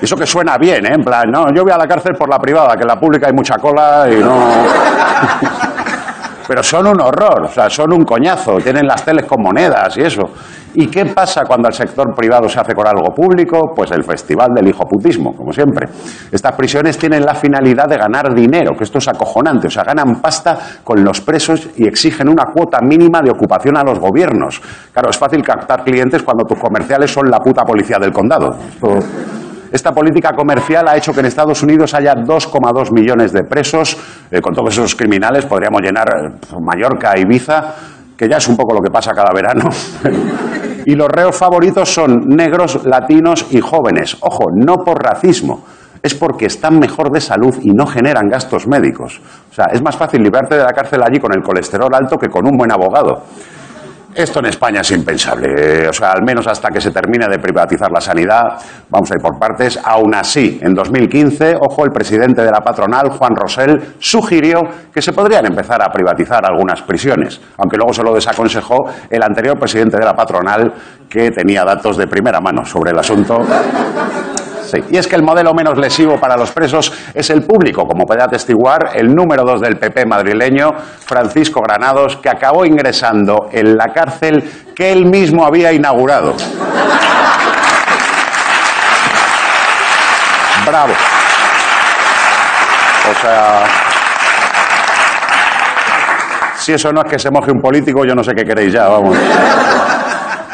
Eso 0.00 0.16
que 0.16 0.24
suena 0.24 0.56
bien, 0.56 0.86
¿eh? 0.86 0.94
En 0.94 1.02
plan, 1.02 1.28
no, 1.32 1.52
yo 1.52 1.64
voy 1.64 1.72
a 1.72 1.78
la 1.78 1.88
cárcel 1.88 2.14
por 2.16 2.28
la 2.28 2.38
privada, 2.38 2.76
que 2.76 2.82
en 2.82 2.88
la 2.88 3.00
pública 3.00 3.26
hay 3.26 3.32
mucha 3.32 3.56
cola 3.56 4.06
y 4.08 4.20
no... 4.20 5.71
Pero 6.46 6.62
son 6.62 6.86
un 6.86 7.00
horror, 7.00 7.44
o 7.44 7.48
sea, 7.48 7.70
son 7.70 7.92
un 7.92 8.04
coñazo, 8.04 8.56
tienen 8.58 8.86
las 8.86 9.04
teles 9.04 9.26
con 9.26 9.42
monedas 9.42 9.96
y 9.96 10.02
eso. 10.02 10.22
¿Y 10.74 10.86
qué 10.86 11.04
pasa 11.06 11.42
cuando 11.46 11.68
el 11.68 11.74
sector 11.74 12.14
privado 12.14 12.48
se 12.48 12.58
hace 12.58 12.72
con 12.74 12.86
algo 12.86 13.14
público? 13.14 13.72
Pues 13.76 13.90
el 13.90 14.04
festival 14.04 14.48
del 14.54 14.68
hijoputismo, 14.68 15.34
como 15.36 15.52
siempre. 15.52 15.86
Estas 16.30 16.52
prisiones 16.56 16.96
tienen 16.96 17.24
la 17.24 17.34
finalidad 17.34 17.86
de 17.86 17.98
ganar 17.98 18.34
dinero, 18.34 18.74
que 18.76 18.84
esto 18.84 18.98
es 18.98 19.08
acojonante. 19.08 19.66
O 19.66 19.70
sea, 19.70 19.84
ganan 19.84 20.20
pasta 20.22 20.58
con 20.82 21.04
los 21.04 21.20
presos 21.20 21.68
y 21.76 21.86
exigen 21.86 22.28
una 22.28 22.44
cuota 22.44 22.78
mínima 22.80 23.20
de 23.20 23.30
ocupación 23.30 23.76
a 23.76 23.82
los 23.82 23.98
gobiernos. 23.98 24.62
Claro, 24.92 25.10
es 25.10 25.18
fácil 25.18 25.42
captar 25.42 25.84
clientes 25.84 26.22
cuando 26.22 26.44
tus 26.44 26.58
comerciales 26.58 27.10
son 27.10 27.30
la 27.30 27.38
puta 27.38 27.64
policía 27.64 27.98
del 28.00 28.12
condado. 28.12 28.48
Esta 29.72 29.90
política 29.92 30.34
comercial 30.36 30.86
ha 30.86 30.98
hecho 30.98 31.14
que 31.14 31.20
en 31.20 31.26
Estados 31.26 31.62
Unidos 31.62 31.94
haya 31.94 32.14
2,2 32.14 32.92
millones 32.92 33.32
de 33.32 33.42
presos. 33.44 33.96
Eh, 34.30 34.42
con 34.42 34.54
todos 34.54 34.74
esos 34.74 34.94
criminales 34.94 35.46
podríamos 35.46 35.80
llenar 35.80 36.08
eh, 36.14 36.56
Mallorca, 36.60 37.18
Ibiza, 37.18 37.74
que 38.14 38.28
ya 38.28 38.36
es 38.36 38.46
un 38.48 38.56
poco 38.58 38.74
lo 38.74 38.82
que 38.82 38.90
pasa 38.90 39.12
cada 39.12 39.32
verano. 39.32 39.70
y 40.84 40.94
los 40.94 41.08
reos 41.08 41.34
favoritos 41.34 41.88
son 41.88 42.28
negros, 42.28 42.84
latinos 42.84 43.46
y 43.50 43.62
jóvenes. 43.62 44.18
Ojo, 44.20 44.50
no 44.54 44.84
por 44.84 45.02
racismo 45.02 45.64
es 46.02 46.14
porque 46.14 46.46
están 46.46 46.78
mejor 46.78 47.10
de 47.10 47.20
salud 47.20 47.54
y 47.62 47.70
no 47.70 47.86
generan 47.86 48.28
gastos 48.28 48.66
médicos. 48.66 49.20
O 49.50 49.54
sea, 49.54 49.66
es 49.72 49.80
más 49.80 49.96
fácil 49.96 50.22
librarte 50.22 50.56
de 50.56 50.64
la 50.64 50.72
cárcel 50.72 51.00
allí 51.02 51.20
con 51.20 51.32
el 51.32 51.42
colesterol 51.42 51.94
alto 51.94 52.18
que 52.18 52.28
con 52.28 52.46
un 52.46 52.58
buen 52.58 52.72
abogado. 52.72 53.22
Esto 54.14 54.40
en 54.40 54.46
España 54.46 54.82
es 54.82 54.90
impensable. 54.90 55.88
O 55.88 55.92
sea, 55.92 56.12
al 56.12 56.22
menos 56.22 56.46
hasta 56.46 56.68
que 56.68 56.80
se 56.80 56.90
termine 56.90 57.26
de 57.30 57.38
privatizar 57.38 57.90
la 57.90 58.00
sanidad, 58.00 58.42
vamos 58.90 59.10
a 59.10 59.14
ir 59.14 59.22
por 59.22 59.38
partes. 59.38 59.80
Aún 59.82 60.14
así, 60.14 60.60
en 60.62 60.74
2015, 60.74 61.54
ojo, 61.58 61.84
el 61.84 61.90
presidente 61.90 62.42
de 62.42 62.50
la 62.50 62.60
patronal, 62.60 63.08
Juan 63.10 63.34
Rosell, 63.34 63.94
sugirió 63.98 64.60
que 64.92 65.00
se 65.00 65.12
podrían 65.12 65.46
empezar 65.46 65.82
a 65.82 65.90
privatizar 65.90 66.44
algunas 66.44 66.82
prisiones, 66.82 67.40
aunque 67.56 67.78
luego 67.78 67.94
se 67.94 68.02
lo 68.02 68.12
desaconsejó 68.12 68.76
el 69.08 69.22
anterior 69.22 69.58
presidente 69.58 69.96
de 69.96 70.04
la 70.04 70.12
patronal, 70.12 70.72
que 71.08 71.30
tenía 71.30 71.64
datos 71.64 71.96
de 71.96 72.06
primera 72.06 72.40
mano 72.40 72.64
sobre 72.66 72.90
el 72.90 72.98
asunto. 72.98 73.38
Y 74.90 74.96
es 74.96 75.06
que 75.06 75.16
el 75.16 75.22
modelo 75.22 75.54
menos 75.54 75.78
lesivo 75.78 76.18
para 76.18 76.36
los 76.36 76.50
presos 76.52 76.92
es 77.14 77.30
el 77.30 77.42
público, 77.42 77.86
como 77.86 78.06
puede 78.06 78.22
atestiguar 78.22 78.90
el 78.94 79.14
número 79.14 79.44
dos 79.44 79.60
del 79.60 79.78
PP 79.78 80.06
madrileño, 80.06 80.72
Francisco 81.04 81.60
Granados, 81.60 82.16
que 82.16 82.28
acabó 82.28 82.64
ingresando 82.64 83.48
en 83.52 83.76
la 83.76 83.92
cárcel 83.92 84.42
que 84.74 84.92
él 84.92 85.06
mismo 85.06 85.44
había 85.44 85.72
inaugurado. 85.72 86.34
Bravo. 90.66 90.92
O 93.10 93.20
sea, 93.20 93.64
si 96.56 96.72
eso 96.72 96.92
no 96.92 97.02
es 97.02 97.10
que 97.10 97.18
se 97.18 97.30
moje 97.30 97.50
un 97.50 97.60
político, 97.60 98.04
yo 98.04 98.14
no 98.14 98.22
sé 98.22 98.32
qué 98.34 98.44
queréis 98.44 98.72
ya, 98.72 98.88
vamos. 98.88 99.16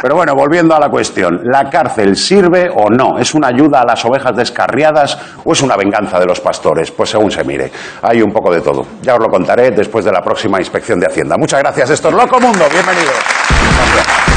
Pero 0.00 0.14
bueno, 0.14 0.34
volviendo 0.34 0.74
a 0.74 0.80
la 0.80 0.88
cuestión, 0.88 1.40
¿la 1.44 1.68
cárcel 1.68 2.16
sirve 2.16 2.68
o 2.74 2.88
no? 2.88 3.18
¿Es 3.18 3.34
una 3.34 3.48
ayuda 3.48 3.80
a 3.80 3.84
las 3.84 4.04
ovejas 4.04 4.36
descarriadas 4.36 5.18
o 5.44 5.52
es 5.52 5.62
una 5.62 5.76
venganza 5.76 6.20
de 6.20 6.26
los 6.26 6.40
pastores? 6.40 6.90
Pues 6.90 7.10
según 7.10 7.30
se 7.30 7.42
mire, 7.44 7.72
hay 8.02 8.22
un 8.22 8.32
poco 8.32 8.52
de 8.52 8.60
todo. 8.60 8.86
Ya 9.02 9.14
os 9.14 9.20
lo 9.20 9.28
contaré 9.28 9.70
después 9.70 10.04
de 10.04 10.12
la 10.12 10.20
próxima 10.20 10.58
inspección 10.58 11.00
de 11.00 11.06
Hacienda. 11.06 11.36
Muchas 11.38 11.60
gracias, 11.60 11.90
esto 11.90 12.08
es 12.08 12.14
Loco 12.14 12.38
Mundo, 12.40 12.64
bienvenidos. 12.70 14.27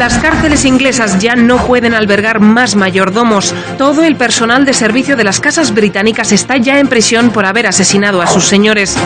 Las 0.00 0.16
cárceles 0.16 0.64
inglesas 0.64 1.18
ya 1.18 1.36
no 1.36 1.58
pueden 1.66 1.92
albergar 1.92 2.40
más 2.40 2.74
mayordomos. 2.74 3.54
Todo 3.76 4.02
el 4.02 4.16
personal 4.16 4.64
de 4.64 4.72
servicio 4.72 5.14
de 5.14 5.24
las 5.24 5.40
casas 5.40 5.74
británicas 5.74 6.32
está 6.32 6.56
ya 6.56 6.80
en 6.80 6.88
prisión 6.88 7.28
por 7.28 7.44
haber 7.44 7.66
asesinado 7.66 8.22
a 8.22 8.26
sus 8.26 8.46
señores. 8.46 8.96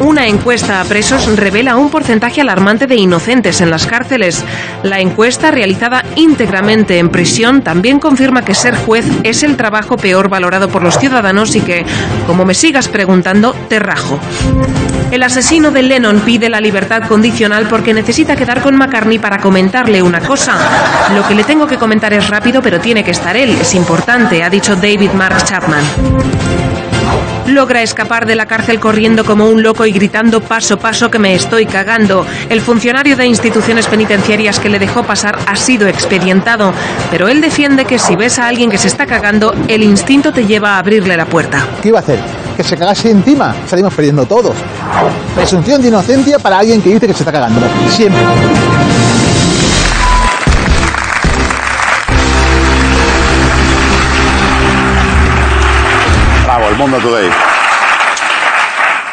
Una 0.00 0.26
encuesta 0.26 0.80
a 0.80 0.84
presos 0.84 1.36
revela 1.36 1.76
un 1.76 1.90
porcentaje 1.90 2.40
alarmante 2.40 2.88
de 2.88 2.96
inocentes 2.96 3.60
en 3.60 3.70
las 3.70 3.86
cárceles. 3.86 4.44
La 4.82 4.98
encuesta, 4.98 5.52
realizada 5.52 6.04
íntegramente 6.16 6.98
en 6.98 7.08
prisión, 7.10 7.62
también 7.62 8.00
confirma 8.00 8.44
que 8.44 8.56
ser 8.56 8.74
juez 8.74 9.06
es 9.22 9.44
el 9.44 9.56
trabajo 9.56 9.96
peor 9.96 10.28
valorado 10.28 10.68
por 10.68 10.82
los 10.82 10.98
ciudadanos 10.98 11.54
y 11.54 11.60
que, 11.60 11.86
como 12.26 12.44
me 12.44 12.54
sigas 12.54 12.88
preguntando, 12.88 13.54
te 13.68 13.78
rajo. 13.78 14.18
El 15.12 15.22
asesino 15.22 15.70
de 15.70 15.82
Lennon 15.82 16.20
pide 16.20 16.48
la 16.48 16.60
libertad 16.60 17.04
condicional 17.06 17.68
porque 17.68 17.94
necesita 17.94 18.34
quedar 18.34 18.60
con 18.60 18.76
McCartney 18.76 19.20
para 19.20 19.38
comentarle 19.38 20.02
una 20.02 20.15
cosa. 20.20 20.56
Lo 21.14 21.26
que 21.26 21.34
le 21.34 21.44
tengo 21.44 21.66
que 21.66 21.76
comentar 21.76 22.12
es 22.12 22.28
rápido, 22.28 22.62
pero 22.62 22.80
tiene 22.80 23.02
que 23.04 23.10
estar 23.10 23.36
él. 23.36 23.56
Es 23.60 23.74
importante, 23.74 24.42
ha 24.42 24.50
dicho 24.50 24.76
David 24.76 25.12
Mark 25.12 25.42
Chapman. 25.44 25.84
Logra 27.46 27.80
escapar 27.80 28.26
de 28.26 28.34
la 28.34 28.46
cárcel 28.46 28.80
corriendo 28.80 29.24
como 29.24 29.48
un 29.48 29.62
loco 29.62 29.86
y 29.86 29.92
gritando 29.92 30.40
paso 30.40 30.78
paso 30.78 31.10
que 31.10 31.20
me 31.20 31.34
estoy 31.34 31.64
cagando. 31.64 32.26
El 32.48 32.60
funcionario 32.60 33.16
de 33.16 33.26
instituciones 33.26 33.86
penitenciarias 33.86 34.58
que 34.58 34.68
le 34.68 34.80
dejó 34.80 35.04
pasar 35.04 35.38
ha 35.46 35.54
sido 35.54 35.86
expedientado, 35.86 36.72
pero 37.10 37.28
él 37.28 37.40
defiende 37.40 37.84
que 37.84 38.00
si 38.00 38.16
ves 38.16 38.40
a 38.40 38.48
alguien 38.48 38.68
que 38.68 38.78
se 38.78 38.88
está 38.88 39.06
cagando, 39.06 39.54
el 39.68 39.84
instinto 39.84 40.32
te 40.32 40.44
lleva 40.44 40.74
a 40.74 40.78
abrirle 40.78 41.16
la 41.16 41.26
puerta. 41.26 41.64
¿Qué 41.80 41.88
iba 41.88 41.98
a 41.98 42.02
hacer? 42.02 42.18
Que 42.56 42.64
se 42.64 42.76
cagase 42.76 43.10
encima. 43.10 43.54
Salimos 43.68 43.94
perdiendo 43.94 44.26
todos. 44.26 44.56
Presunción 45.36 45.80
de 45.80 45.88
inocencia 45.88 46.40
para 46.40 46.58
alguien 46.58 46.82
que 46.82 46.90
dice 46.94 47.06
que 47.06 47.14
se 47.14 47.20
está 47.20 47.30
cagando. 47.30 47.60
Siempre. 47.90 48.22
El 56.76 56.82
Mundo 56.82 56.98
Today. 56.98 57.30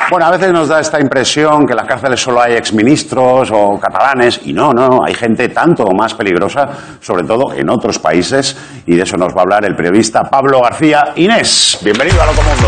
Bueno, 0.09 0.25
a 0.25 0.31
veces 0.31 0.51
nos 0.51 0.67
da 0.67 0.79
esta 0.79 0.99
impresión 0.99 1.65
que 1.65 1.73
en 1.73 1.77
las 1.77 1.87
cárceles 1.87 2.19
solo 2.19 2.41
hay 2.41 2.53
exministros 2.53 3.49
o 3.51 3.79
catalanes, 3.79 4.41
y 4.43 4.53
no, 4.53 4.71
no, 4.73 4.99
hay 5.05 5.13
gente 5.13 5.49
tanto 5.49 5.85
más 5.97 6.13
peligrosa, 6.13 6.67
sobre 6.99 7.23
todo 7.23 7.53
en 7.53 7.69
otros 7.69 7.99
países, 7.99 8.55
y 8.85 8.95
de 8.95 9.03
eso 9.03 9.17
nos 9.17 9.33
va 9.33 9.39
a 9.39 9.41
hablar 9.43 9.65
el 9.65 9.75
periodista 9.75 10.23
Pablo 10.23 10.61
García 10.61 11.13
Inés. 11.15 11.79
Bienvenido 11.81 12.21
a 12.21 12.25
Loco 12.27 12.41
Mundo. 12.43 12.67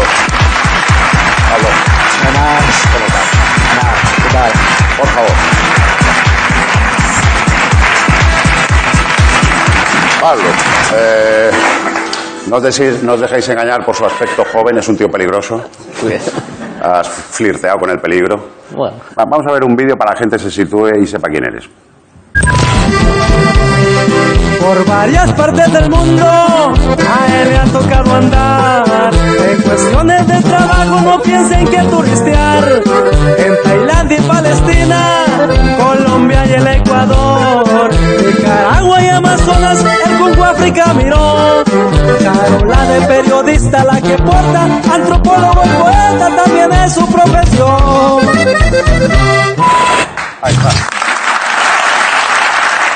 Pablo, 1.50 1.68
¿cómo 2.94 3.06
estás? 3.06 3.30
¿Qué 4.24 4.34
tal? 4.34 4.52
Por 4.98 5.08
favor. 5.08 5.32
Pablo, 10.22 10.50
eh, 10.96 11.52
no 12.48 12.58
os 12.58 12.64
deséis- 12.64 13.02
no 13.04 13.14
os 13.14 13.22
dejéis 13.22 13.48
engañar 13.50 13.86
por 13.86 13.96
su 13.96 14.06
aspecto 14.06 14.44
joven, 14.46 14.78
es 14.78 14.88
un 14.88 14.98
tío 14.98 15.08
peligroso. 15.10 15.62
Has 16.82 17.08
flirteado 17.08 17.78
con 17.80 17.90
el 17.90 18.00
peligro. 18.00 18.36
Bueno, 18.72 18.98
Va- 19.18 19.25
Vamos 19.25 19.46
a 19.50 19.54
ver 19.54 19.64
un 19.64 19.75
vídeo 19.75 19.96
para 19.96 20.12
que 20.12 20.16
la 20.16 20.20
gente 20.20 20.40
se 20.40 20.52
sitúe 20.52 20.90
y 21.02 21.06
sepa 21.08 21.28
quién 21.30 21.46
eres. 21.46 21.66
Por 24.59 24.85
varias 24.85 25.31
partes 25.33 25.71
del 25.71 25.89
mundo 25.89 26.25
a 26.25 27.41
él 27.41 27.50
le 27.50 27.57
ha 27.57 27.65
tocado 27.65 28.15
andar. 28.15 29.12
En 29.50 29.62
cuestiones 29.62 30.27
de 30.27 30.41
trabajo 30.41 31.01
no 31.01 31.21
piensen 31.21 31.67
que 31.67 31.79
turistear. 31.83 32.81
En 33.38 33.55
Tailandia 33.63 34.17
y 34.17 34.21
Palestina, 34.21 35.25
Colombia 35.77 36.45
y 36.45 36.53
el 36.53 36.67
Ecuador. 36.67 37.91
Nicaragua 38.25 39.01
y 39.01 39.07
Amazonas, 39.09 39.85
el 40.05 40.17
Congo 40.17 40.43
África 40.43 40.93
miró. 40.93 41.63
Carola 42.24 42.83
de 42.85 43.01
periodista, 43.07 43.83
la 43.83 44.01
que 44.01 44.17
porta, 44.17 44.63
antropólogo 44.93 45.62
y 45.63 45.69
poeta 45.81 46.35
también 46.35 46.71
es 46.74 46.93
su 46.93 47.05
profesión. 47.12 48.19
Ahí 50.41 50.53
está. 50.53 50.69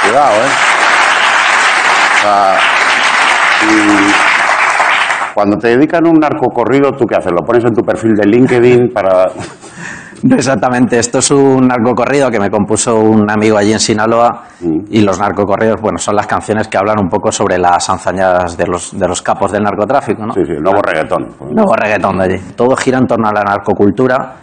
Cuidado, 0.03 0.33
¿eh? 0.35 0.78
Sea, 2.21 2.57
cuando 5.33 5.57
te 5.57 5.69
dedican 5.69 6.05
un 6.05 6.19
narcocorrido, 6.19 6.91
¿tú 6.91 7.05
qué 7.05 7.15
haces? 7.15 7.31
¿Lo 7.31 7.45
pones 7.45 7.63
en 7.63 7.73
tu 7.73 7.81
perfil 7.81 8.13
de 8.15 8.27
LinkedIn 8.27 8.89
para...? 8.93 9.27
Exactamente. 10.23 10.99
Esto 10.99 11.19
es 11.19 11.31
un 11.31 11.67
narcocorrido 11.67 12.29
que 12.29 12.39
me 12.39 12.49
compuso 12.49 12.99
un 12.99 13.29
amigo 13.29 13.57
allí 13.57 13.73
en 13.73 13.79
Sinaloa 13.79 14.43
y 14.89 15.01
los 15.01 15.19
narcocorridos, 15.19 15.81
bueno, 15.81 15.97
son 15.97 16.15
las 16.15 16.27
canciones 16.27 16.67
que 16.67 16.77
hablan 16.77 16.99
un 16.99 17.09
poco 17.09 17.31
sobre 17.31 17.57
las 17.57 17.89
hazañas 17.89 18.57
de 18.57 18.67
los, 18.67 18.97
de 18.97 19.07
los 19.07 19.21
capos 19.21 19.51
del 19.51 19.63
narcotráfico, 19.63 20.25
¿no? 20.25 20.33
Sí, 20.33 20.41
sí, 20.45 20.53
nuevo 20.59 20.81
reggaetón. 20.81 21.27
Nuevo 21.51 21.73
reggaetón 21.73 22.17
de 22.17 22.23
allí. 22.23 22.37
Todo 22.55 22.75
gira 22.75 22.97
en 22.97 23.07
torno 23.07 23.27
a 23.29 23.33
la 23.33 23.43
narcocultura, 23.43 24.35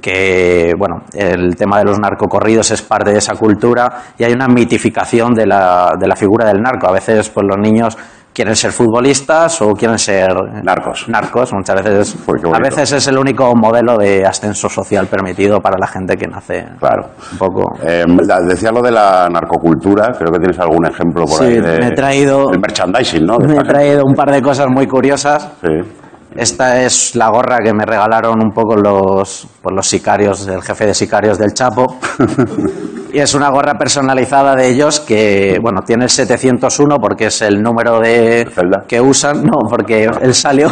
que, 0.00 0.74
bueno, 0.78 1.02
el 1.12 1.56
tema 1.56 1.78
de 1.78 1.84
los 1.84 1.98
narcocorridos 1.98 2.70
es 2.70 2.82
parte 2.82 3.12
de 3.12 3.18
esa 3.18 3.34
cultura 3.34 4.02
y 4.18 4.24
hay 4.24 4.32
una 4.32 4.46
mitificación 4.46 5.34
de 5.34 5.46
la, 5.46 5.94
de 5.98 6.06
la 6.06 6.16
figura 6.16 6.46
del 6.46 6.60
narco. 6.60 6.88
A 6.88 6.92
veces, 6.92 7.28
pues 7.30 7.46
los 7.46 7.58
niños 7.58 7.96
quieren 8.34 8.56
ser 8.56 8.72
futbolistas 8.72 9.62
o 9.62 9.72
quieren 9.74 9.96
ser 9.98 10.28
Narcos. 10.64 11.08
narcos 11.08 11.52
muchas 11.52 11.76
veces 11.84 12.16
a 12.52 12.58
veces 12.58 12.92
es 12.92 13.06
el 13.06 13.16
único 13.16 13.54
modelo 13.54 13.96
de 13.96 14.26
ascenso 14.26 14.68
social 14.68 15.06
permitido 15.06 15.60
para 15.60 15.78
la 15.78 15.86
gente 15.86 16.16
que 16.16 16.26
nace 16.26 16.66
Claro. 16.80 17.10
un 17.32 17.38
poco 17.38 17.78
Eh, 17.82 18.04
la- 18.26 18.40
decía 18.40 18.72
lo 18.72 18.82
de 18.82 18.90
la 18.90 19.28
narcocultura, 19.30 20.12
creo 20.18 20.32
que 20.32 20.38
tienes 20.40 20.58
algún 20.58 20.84
ejemplo 20.86 21.24
por 21.24 21.38
Sí, 21.38 21.44
ahí. 21.44 21.60
De, 21.60 21.78
me 21.78 21.86
he 21.88 21.92
traído- 21.92 22.50
El 22.52 22.58
merchandising, 22.60 23.24
¿no? 23.24 23.38
De 23.38 23.46
me 23.46 23.52
he 23.54 23.56
gente. 23.56 23.72
traído 23.72 24.04
un 24.04 24.14
par 24.14 24.30
de 24.32 24.42
cosas 24.42 24.66
muy 24.68 24.86
curiosas 24.86 25.52
Sí. 25.62 26.00
Esta 26.36 26.82
es 26.82 27.14
la 27.14 27.28
gorra 27.28 27.58
que 27.58 27.72
me 27.72 27.84
regalaron 27.86 28.42
un 28.42 28.50
poco 28.50 28.74
los, 28.74 29.46
pues 29.62 29.72
los 29.72 29.86
sicarios, 29.86 30.44
el 30.48 30.60
jefe 30.62 30.86
de 30.86 30.92
sicarios 30.94 31.38
del 31.38 31.54
Chapo. 31.54 31.98
y 33.14 33.20
es 33.20 33.32
una 33.32 33.48
gorra 33.48 33.74
personalizada 33.78 34.56
de 34.56 34.66
ellos 34.66 34.98
que, 34.98 35.60
bueno, 35.62 35.82
tiene 35.86 36.06
el 36.06 36.10
701 36.10 36.96
porque 36.98 37.26
es 37.26 37.42
el 37.42 37.62
número 37.62 38.00
de 38.00 38.50
que 38.88 39.00
usan. 39.00 39.44
No, 39.44 39.68
porque 39.70 40.10
él 40.20 40.34
salió. 40.34 40.68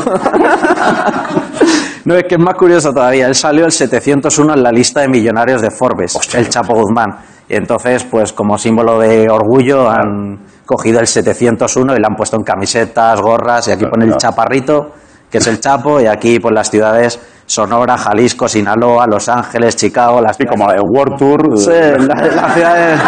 no, 2.04 2.16
es 2.16 2.24
que 2.24 2.34
es 2.34 2.40
más 2.40 2.54
curioso 2.54 2.92
todavía. 2.92 3.28
Él 3.28 3.36
salió 3.36 3.64
el 3.64 3.70
701 3.70 4.54
en 4.54 4.62
la 4.62 4.72
lista 4.72 5.02
de 5.02 5.08
millonarios 5.08 5.62
de 5.62 5.70
Forbes, 5.70 6.18
el 6.34 6.48
Chapo 6.48 6.74
Guzmán. 6.74 7.10
Y 7.48 7.54
entonces, 7.54 8.02
pues 8.10 8.32
como 8.32 8.58
símbolo 8.58 8.98
de 8.98 9.28
orgullo, 9.30 9.88
han 9.88 10.40
cogido 10.66 10.98
el 10.98 11.06
701 11.06 11.94
y 11.94 12.00
lo 12.00 12.06
han 12.08 12.16
puesto 12.16 12.36
en 12.36 12.42
camisetas, 12.42 13.20
gorras, 13.20 13.68
y 13.68 13.70
aquí 13.70 13.86
pone 13.86 14.06
el 14.06 14.16
chaparrito, 14.16 14.94
que 15.30 15.38
es 15.38 15.46
el 15.46 15.60
Chapo, 15.60 16.00
y 16.00 16.06
aquí 16.06 16.40
pues 16.40 16.52
las 16.52 16.68
ciudades 16.68 17.20
Sonora, 17.52 17.98
Jalisco, 17.98 18.48
Sinaloa, 18.48 19.06
Los 19.06 19.28
Ángeles, 19.28 19.76
Chicago, 19.76 20.22
las 20.22 20.36
Sí, 20.38 20.44
como 20.46 20.70
el 20.72 20.80
World 20.82 21.16
Tour. 21.18 21.58
Sí, 21.58 21.70
la- 21.70 22.14
las 22.14 22.54
ciudades, 22.54 23.00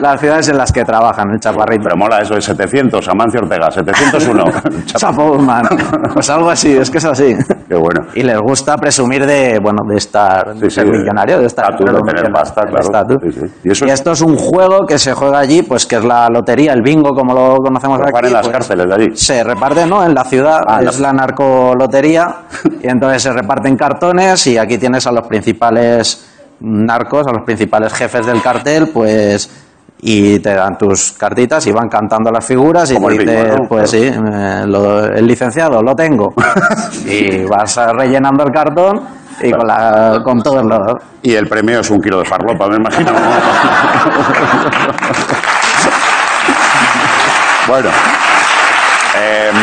las 0.00 0.20
ciudades 0.20 0.48
en 0.48 0.56
las 0.56 0.72
que 0.72 0.84
trabajan 0.84 1.30
el 1.32 1.38
chaparrito. 1.38 1.82
Pero 1.84 1.96
mola 1.96 2.18
eso, 2.20 2.34
es 2.34 2.44
700, 2.44 3.06
Amancio 3.08 3.40
Ortega, 3.40 3.70
701. 3.70 4.44
Chapo. 4.44 4.70
Chapo 4.86 5.32
Guzmán. 5.32 5.64
Pues 6.14 6.30
algo 6.30 6.48
así, 6.48 6.74
es 6.76 6.90
que 6.90 6.98
es 6.98 7.04
así. 7.04 7.34
Qué 7.68 7.74
bueno. 7.76 8.06
Y 8.14 8.22
les 8.22 8.38
gusta 8.40 8.76
presumir 8.76 9.24
de, 9.26 9.58
bueno, 9.58 9.84
de 9.88 9.96
estar 9.96 10.54
de 10.54 10.68
Sí, 10.70 10.74
ser 10.76 10.86
sí, 10.86 10.90
de- 10.92 10.98
millonario, 10.98 11.38
de 11.40 11.46
estar 11.46 11.76
de 11.76 11.84
tener 11.84 12.32
pasta, 12.32 12.62
claro. 12.62 13.18
Sí. 13.22 13.40
Y 13.64 13.70
eso 13.70 13.86
esto 13.86 14.12
es 14.12 14.20
un 14.20 14.36
juego 14.36 14.86
que 14.86 14.98
se 14.98 15.12
juega 15.14 15.38
allí, 15.38 15.62
pues 15.62 15.86
que 15.86 15.96
es 15.96 16.04
la 16.04 16.28
lotería, 16.28 16.72
el 16.72 16.82
bingo, 16.82 17.14
como 17.14 17.32
lo 17.34 17.56
conocemos 17.56 17.98
Lo 17.98 18.04
aquí. 18.06 18.26
en 18.26 18.32
las 18.32 18.42
pues, 18.46 18.52
cárceles 18.52 18.88
de 18.88 18.94
allí. 18.94 19.16
Se 19.16 19.42
reparte, 19.42 19.86
¿no? 19.86 20.04
En 20.04 20.14
la 20.14 20.24
ciudad 20.24 20.60
Ah, 20.66 20.80
es 20.82 21.00
la- 21.00 21.08
la 21.08 21.12
narcolotería 21.14 22.36
y 22.82 22.88
entonces 22.88 23.22
se 23.22 23.32
reparten 23.32 23.76
cartones 23.76 24.46
y 24.46 24.58
aquí 24.58 24.78
tienes 24.78 25.06
a 25.06 25.12
los 25.12 25.26
principales 25.26 26.30
narcos, 26.60 27.26
a 27.26 27.32
los 27.32 27.42
principales 27.44 27.92
jefes 27.92 28.26
del 28.26 28.40
cartel, 28.42 28.88
pues 28.92 29.50
y 30.06 30.38
te 30.38 30.52
dan 30.54 30.76
tus 30.76 31.12
cartitas 31.12 31.66
y 31.66 31.72
van 31.72 31.88
cantando 31.88 32.30
las 32.30 32.44
figuras 32.44 32.90
y 32.90 32.94
Como 32.94 33.08
te 33.08 33.14
el 33.14 33.18
bingo, 33.20 33.32
dices, 33.42 33.56
¿no? 33.58 33.68
pues 33.68 33.90
sí, 33.90 34.02
eh, 34.04 34.64
lo- 34.66 35.06
el 35.06 35.26
licenciado 35.26 35.82
lo 35.82 35.96
tengo 35.96 36.34
y 37.06 37.44
vas 37.44 37.74
rellenando 37.94 38.44
el 38.44 38.52
cartón 38.52 39.00
y 39.40 39.50
con, 39.50 39.66
la, 39.66 40.20
con 40.22 40.42
todos 40.42 40.62
los 40.64 40.96
Y 41.22 41.34
el 41.34 41.48
premio 41.48 41.80
es 41.80 41.90
un 41.90 42.00
kilo 42.02 42.18
de 42.18 42.24
farlopa, 42.26 42.68
me 42.68 42.76
imagino. 42.76 43.12
bueno. 47.66 47.88
em, 49.14 49.54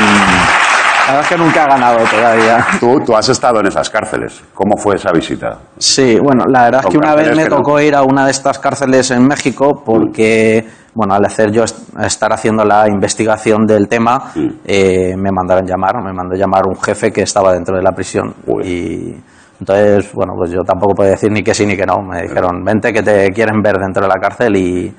verdad 1.11 1.21
es 1.21 1.27
que 1.29 1.37
nunca 1.37 1.63
he 1.63 1.67
ganado 1.67 1.97
todavía. 2.09 2.65
Tú, 2.79 2.99
tú 3.05 3.15
has 3.15 3.27
estado 3.29 3.59
en 3.59 3.67
esas 3.67 3.89
cárceles. 3.89 4.41
¿Cómo 4.53 4.75
fue 4.77 4.95
esa 4.95 5.11
visita? 5.11 5.57
Sí, 5.77 6.17
bueno, 6.21 6.43
la 6.47 6.63
verdad 6.65 6.81
es 6.83 6.91
que 6.91 6.97
una 6.97 7.15
vez 7.15 7.35
me 7.35 7.43
no- 7.45 7.57
tocó 7.57 7.79
ir 7.79 7.95
a 7.95 8.03
una 8.03 8.25
de 8.25 8.31
estas 8.31 8.59
cárceles 8.59 9.11
en 9.11 9.27
México 9.27 9.81
porque, 9.85 10.65
bueno, 10.93 11.13
al 11.13 11.25
hacer 11.25 11.51
yo 11.51 11.63
est- 11.63 11.89
estar 11.99 12.31
haciendo 12.33 12.63
la 12.65 12.87
investigación 12.87 13.65
del 13.65 13.87
tema, 13.87 14.31
Mm. 14.35 14.47
eh, 14.65 15.15
me 15.17 15.31
mandaron 15.31 15.65
llamar, 15.65 15.95
me 16.03 16.13
mandó 16.13 16.35
llamar 16.35 16.63
un 16.67 16.75
jefe 16.81 17.11
que 17.11 17.21
estaba 17.23 17.53
dentro 17.53 17.75
de 17.75 17.83
la 17.83 17.91
prisión 17.91 18.33
Uy. 18.47 18.63
y 18.67 19.23
entonces, 19.59 20.11
bueno, 20.13 20.33
pues 20.35 20.49
yo 20.51 20.61
tampoco 20.63 20.95
podía 20.95 21.11
decir 21.11 21.31
ni 21.31 21.43
que 21.43 21.53
sí 21.53 21.65
ni 21.65 21.75
que 21.77 21.85
no. 21.85 21.97
Me 22.01 22.23
dijeron, 22.23 22.63
vente 22.63 22.91
que 22.91 23.03
te 23.03 23.29
quieren 23.31 23.61
ver 23.61 23.77
dentro 23.77 24.01
de 24.03 24.07
la 24.09 24.19
cárcel 24.19 24.55
y 24.57 24.91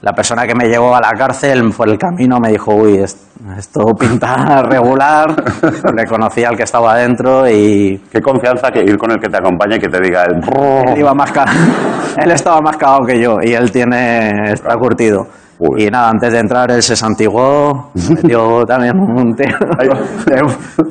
la 0.00 0.12
persona 0.12 0.46
que 0.46 0.54
me 0.54 0.66
llevó 0.68 0.94
a 0.94 1.00
la 1.00 1.12
cárcel 1.12 1.72
fue 1.72 1.86
el 1.86 1.98
camino, 1.98 2.38
me 2.40 2.50
dijo, 2.50 2.72
uy, 2.74 2.98
es- 2.98 3.16
esto 3.56 3.84
pinta 3.98 4.62
regular. 4.68 5.34
Le 5.94 6.04
conocí 6.06 6.44
al 6.44 6.56
que 6.56 6.62
estaba 6.64 6.92
adentro 6.92 7.48
y 7.48 8.00
Qué 8.10 8.20
confianza 8.20 8.70
que 8.70 8.80
ir 8.82 8.96
con 8.98 9.10
el 9.12 9.20
que 9.20 9.28
te 9.28 9.36
acompaña 9.38 9.76
y 9.76 9.78
que 9.80 9.88
te 9.88 10.00
diga 10.00 10.24
el... 10.24 10.36
él 10.92 10.98
iba 11.00 11.14
más 11.14 11.30
ca- 11.32 11.46
él 12.16 12.30
estaba 12.30 12.60
más 12.60 12.76
cagado 12.76 13.04
que 13.06 13.20
yo 13.20 13.38
y 13.42 13.52
él 13.54 13.70
tiene 13.70 14.52
está 14.52 14.76
curtido. 14.76 15.26
Uy. 15.60 15.84
Y 15.86 15.90
nada, 15.90 16.10
antes 16.10 16.32
de 16.32 16.38
entrar 16.38 16.70
él 16.70 16.82
se 16.82 16.94
santiguó, 16.94 17.90
metió 18.10 18.64
también 18.64 18.96
un 18.98 19.34
tiro 19.34 19.58
de 20.26 20.42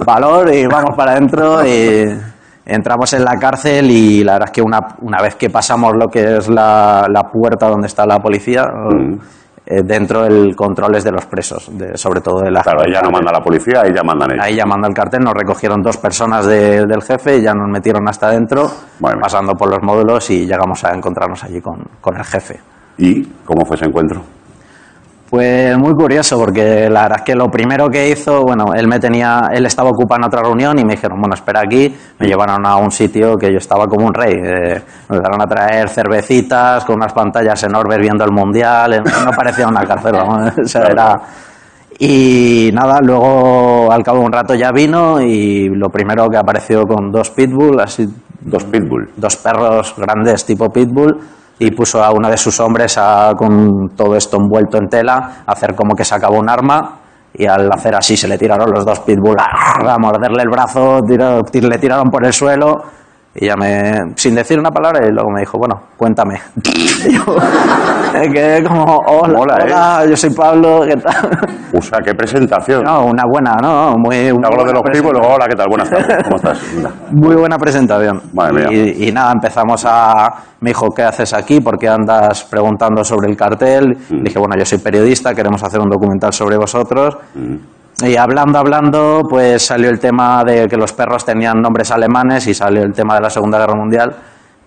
valor 0.05 0.53
y 0.53 0.65
vamos 0.67 0.93
para 0.95 1.11
adentro 1.13 1.65
y 1.65 2.05
entramos 2.67 3.13
en 3.13 3.23
la 3.23 3.37
cárcel 3.39 3.89
y 3.89 4.23
la 4.23 4.33
verdad 4.33 4.49
es 4.49 4.51
que 4.51 4.61
una, 4.61 4.79
una 5.01 5.21
vez 5.21 5.35
que 5.35 5.49
pasamos 5.49 5.93
lo 5.99 6.07
que 6.07 6.37
es 6.37 6.49
la, 6.49 7.07
la 7.09 7.23
puerta 7.31 7.67
donde 7.69 7.87
está 7.87 8.05
la 8.05 8.19
policía, 8.19 8.63
eh, 9.65 9.81
dentro 9.83 10.25
el 10.25 10.55
control 10.55 10.95
es 10.95 11.03
de 11.03 11.11
los 11.11 11.25
presos, 11.25 11.69
de- 11.77 11.97
sobre 11.97 12.21
todo 12.21 12.41
de 12.41 12.51
la 12.51 12.61
Claro, 12.61 12.81
ahí 12.85 12.93
ya 12.93 13.01
no 13.01 13.09
manda 13.09 13.31
la 13.31 13.41
policía, 13.41 13.81
ahí 13.83 13.91
ya 13.93 14.03
mandan 14.03 14.31
ellos. 14.31 14.45
Ahí 14.45 14.55
llamando 14.55 14.87
al 14.87 14.93
cartel 14.93 15.21
nos 15.21 15.33
recogieron 15.33 15.81
dos 15.81 15.97
personas 15.97 16.45
de- 16.45 16.85
del 16.85 17.01
jefe 17.01 17.37
y 17.37 17.41
ya 17.41 17.53
nos 17.53 17.69
metieron 17.69 18.07
hasta 18.07 18.27
adentro, 18.27 18.69
Bueno. 18.99 19.19
pasando 19.21 19.53
por 19.55 19.69
los 19.69 19.79
módulos 19.81 20.29
y 20.29 20.45
llegamos 20.45 20.83
a 20.85 20.93
encontrarnos 20.93 21.43
allí 21.43 21.59
con, 21.61 21.83
con 22.01 22.15
el 22.17 22.23
jefe. 22.23 22.59
¿Y 22.97 23.23
cómo 23.45 23.65
fue 23.65 23.75
ese 23.75 23.85
encuentro? 23.85 24.21
Pues 25.29 25.77
muy 25.77 25.93
curioso 25.93 26.37
porque 26.39 26.89
la 26.89 27.01
verdad 27.01 27.17
es 27.17 27.23
que 27.23 27.35
lo 27.35 27.47
primero 27.49 27.89
que 27.89 28.09
hizo, 28.09 28.43
bueno, 28.43 28.73
él 28.73 28.87
me 28.87 28.97
tenía, 28.97 29.49
él 29.51 29.65
estaba 29.65 29.89
ocupado 29.89 30.21
en 30.21 30.27
otra 30.27 30.41
reunión 30.41 30.79
y 30.79 30.85
me 30.85 30.93
dijeron, 30.93 31.19
bueno, 31.19 31.33
espera 31.35 31.61
aquí, 31.65 31.93
me 32.17 32.27
llevaron 32.27 32.65
a 32.65 32.77
un 32.77 32.89
sitio 32.91 33.35
que 33.35 33.51
yo 33.51 33.57
estaba 33.57 33.87
como 33.87 34.07
un 34.07 34.13
rey, 34.13 34.31
eh, 34.35 34.81
me 35.09 35.17
empezaron 35.17 35.41
a 35.41 35.45
traer 35.45 35.89
cervecitas 35.89 36.85
con 36.85 36.95
unas 36.95 37.11
pantallas 37.11 37.61
enormes 37.63 37.97
viendo 37.99 38.23
el 38.23 38.31
mundial, 38.31 38.93
eh, 38.93 39.01
no 39.01 39.31
parecía 39.31 39.67
una 39.67 39.85
cárcel, 39.85 40.13
vamos, 40.13 40.53
o 40.63 40.67
sea, 40.67 40.83
era... 40.83 41.21
Y 41.99 42.69
nada, 42.73 42.99
luego 43.01 43.91
al 43.91 44.03
cabo 44.03 44.19
de 44.19 44.25
un 44.25 44.31
rato 44.31 44.53
ya 44.53 44.71
vino 44.71 45.19
y 45.19 45.67
lo 45.67 45.89
primero 45.89 46.29
que 46.29 46.37
apareció 46.37 46.83
con 46.83 47.11
dos 47.11 47.31
pitbull, 47.31 47.79
así 47.81 48.07
Dos 48.39 48.63
pitbull. 48.65 49.09
dos 49.17 49.35
perros 49.37 49.95
grandes 49.97 50.45
tipo 50.45 50.69
pitbull 50.69 51.17
y 51.59 51.71
puso 51.71 52.03
a 52.03 52.11
uno 52.11 52.29
de 52.29 52.37
sus 52.37 52.59
hombres 52.59 52.97
a- 52.97 53.33
con 53.37 53.89
todo 53.95 54.15
esto 54.15 54.37
envuelto 54.37 54.77
en 54.77 54.89
tela 54.89 55.43
a 55.45 55.51
hacer 55.51 55.75
como 55.75 55.95
que 55.95 56.05
sacaba 56.05 56.37
un 56.37 56.49
arma 56.49 56.99
y 57.33 57.45
al 57.45 57.71
hacer 57.71 57.95
así 57.95 58.15
se 58.17 58.27
le 58.27 58.37
tiraron 58.37 58.71
los 58.71 58.85
dos 58.85 58.99
pitbull 59.01 59.37
a, 59.39 59.93
a 59.93 59.97
morderle 59.97 60.43
el 60.43 60.49
brazo, 60.49 60.99
le 61.07 61.77
tiraron 61.77 62.09
por 62.09 62.25
el 62.25 62.33
suelo 62.33 62.83
y 63.39 63.45
ya 63.45 63.55
me, 63.55 64.13
sin 64.15 64.33
decir 64.33 64.59
una 64.59 64.71
palabra, 64.71 65.07
y 65.07 65.11
luego 65.11 65.29
me 65.29 65.41
dijo, 65.41 65.59
bueno, 65.59 65.75
cuéntame. 65.95 66.41
Y 66.73 67.11
yo 67.13 67.23
me 68.11 68.29
quedé 68.29 68.63
como, 68.63 68.83
hola, 69.05 69.39
Hola, 69.39 69.57
¿eh? 69.59 69.63
hola, 69.65 70.05
yo 70.09 70.17
soy 70.17 70.31
Pablo, 70.31 70.81
¿qué 70.87 70.95
tal? 70.95 71.29
O 71.77 71.79
sea, 71.79 71.99
qué 72.03 72.15
presentación. 72.15 72.83
No, 72.83 73.05
una 73.05 73.23
buena, 73.29 73.55
¿no? 73.61 73.93
Muy, 73.97 74.31
una 74.31 74.47
hablo 74.47 74.63
de 74.63 74.73
los 74.73 74.81
y 74.91 75.01
luego, 75.01 75.35
hola, 75.35 75.45
¿qué 75.47 75.55
tal? 75.55 75.67
Buenas 75.69 75.87
tardes. 75.87 76.23
¿Cómo 76.23 76.37
estás? 76.37 76.61
Mira. 76.75 76.91
muy 77.11 77.35
buena 77.35 77.57
presentación. 77.59 78.21
Madre 78.33 78.53
mía. 78.53 78.67
Y, 78.71 79.09
y 79.09 79.11
nada, 79.11 79.31
empezamos 79.33 79.85
a... 79.85 80.33
Me 80.61 80.71
dijo, 80.71 80.87
¿qué 80.89 81.03
haces 81.03 81.31
aquí? 81.35 81.61
¿Por 81.61 81.77
qué 81.77 81.89
andas 81.89 82.43
preguntando 82.45 83.03
sobre 83.03 83.29
el 83.29 83.37
cartel? 83.37 83.95
Mm. 84.09 84.15
Le 84.15 84.23
dije, 84.23 84.39
bueno, 84.39 84.55
yo 84.57 84.65
soy 84.65 84.79
periodista, 84.79 85.35
queremos 85.35 85.63
hacer 85.63 85.79
un 85.79 85.89
documental 85.89 86.33
sobre 86.33 86.57
vosotros. 86.57 87.17
Mm. 87.35 87.57
Y 88.05 88.15
hablando, 88.15 88.59
hablando, 88.59 89.21
pues 89.27 89.65
salió 89.65 89.89
el 89.89 89.99
tema 89.99 90.43
de 90.43 90.67
que 90.67 90.77
los 90.77 90.93
perros 90.93 91.25
tenían 91.25 91.59
nombres 91.59 91.89
alemanes 91.89 92.45
y 92.45 92.53
salió 92.53 92.83
el 92.83 92.93
tema 92.93 93.15
de 93.15 93.21
la 93.21 93.29
Segunda 93.29 93.57
Guerra 93.57 93.73
Mundial. 93.73 94.15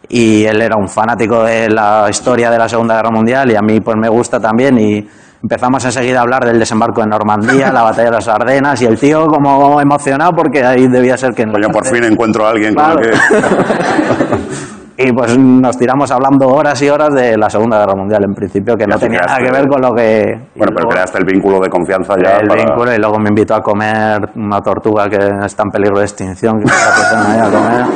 Y 0.08 0.44
él 0.44 0.60
era 0.60 0.74
un 0.76 0.88
fanático 0.88 1.44
de 1.44 1.68
la 1.68 2.06
historia 2.10 2.50
de 2.50 2.58
la 2.58 2.68
Segunda 2.68 2.96
Guerra 2.96 3.10
Mundial 3.12 3.48
y 3.52 3.54
a 3.54 3.62
mí 3.62 3.80
pues 3.80 3.96
me 3.96 4.08
gusta 4.08 4.40
también. 4.40 4.76
Y 4.78 5.08
empezamos 5.42 5.84
enseguida 5.84 6.18
a 6.18 6.22
hablar 6.22 6.44
del 6.44 6.58
desembarco 6.58 7.02
de 7.02 7.06
Normandía, 7.06 7.70
la 7.72 7.82
batalla 7.82 8.10
de 8.10 8.16
las 8.16 8.26
Ardenas 8.26 8.82
y 8.82 8.86
el 8.86 8.98
tío 8.98 9.24
como 9.26 9.80
emocionado 9.80 10.32
porque 10.32 10.64
ahí 10.64 10.88
debía 10.88 11.16
ser 11.16 11.32
que... 11.32 11.42
en 11.42 11.52
la 11.52 11.60
Coño, 11.60 11.68
por 11.68 11.86
fin 11.86 12.02
encuentro 12.02 12.44
a 12.44 12.50
alguien 12.50 12.74
con 12.74 12.90
el 12.90 13.10
que... 13.10 13.16
y 15.02 15.12
pues 15.12 15.38
nos 15.38 15.76
tiramos 15.78 16.10
hablando 16.10 16.46
horas 16.48 16.80
y 16.82 16.88
horas 16.90 17.14
de 17.14 17.36
la 17.38 17.48
Segunda 17.48 17.78
Guerra 17.78 17.94
Mundial 17.96 18.22
en 18.24 18.34
principio, 18.34 18.76
que 18.76 18.82
Ya 18.84 18.94
no 18.94 18.98
te 18.98 19.06
tenía 19.06 19.20
nada 19.26 19.38
que 19.38 19.50
ver 19.50 19.66
con 19.68 19.80
lo 19.80 19.94
que... 19.94 20.24
Bueno, 20.24 20.48
pero 20.54 20.70
luego- 20.72 20.88
creaste 20.90 21.18
el 21.18 21.24
vínculo 21.24 21.58
de 21.60 21.68
confianza 21.70 22.14
ya 22.22 22.36
el 22.38 22.48
para- 22.48 22.62
vínculo 22.64 22.94
y 22.94 22.98
luego 22.98 23.18
me 23.18 23.28
invitó 23.30 23.54
a 23.54 23.60
comer 23.62 24.20
una 24.36 24.60
tortuga 24.60 25.08
que 25.08 25.18
está 25.46 25.62
en 25.62 25.70
peligro 25.70 25.98
de 25.98 26.04
extinción, 26.04 26.58
que 26.60 26.66
la 26.66 27.46
a 27.46 27.50
comer. 27.50 27.86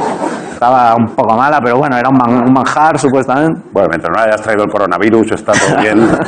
Estaba 0.55 0.95
un 0.97 1.07
poco 1.15 1.37
mala, 1.37 1.61
pero 1.63 1.77
bueno, 1.79 1.97
era 1.99 2.09
un, 2.09 2.17
man- 2.17 2.45
un 2.47 2.53
manjar 2.53 2.99
supuestamente. 2.99 3.61
Bueno, 3.73 3.89
mientras 3.91 4.11
no 4.17 4.23
hayas 4.23 4.41
traído 4.41 4.65
el 4.65 4.71
coronavirus, 4.71 5.33
está 5.33 5.53
todo 5.53 5.81
bien. 5.81 6.09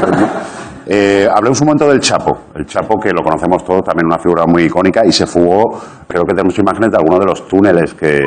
Eh, 0.88 1.26
hablemos 1.34 1.60
un 1.62 1.66
momento 1.66 1.88
del 1.88 1.98
Chapo. 1.98 2.38
El 2.54 2.64
Chapo, 2.64 2.96
que 3.00 3.10
lo 3.10 3.20
conocemos 3.20 3.64
todos, 3.64 3.82
también 3.82 4.06
una 4.06 4.18
figura 4.20 4.44
muy 4.46 4.62
icónica, 4.66 5.02
y 5.04 5.10
se 5.10 5.26
fugó, 5.26 5.80
creo 6.06 6.22
que 6.22 6.32
tenemos 6.32 6.56
imágenes 6.60 6.90
de 6.92 6.96
alguno 6.96 7.18
de 7.18 7.26
los 7.26 7.48
túneles 7.48 7.92
que, 7.94 8.20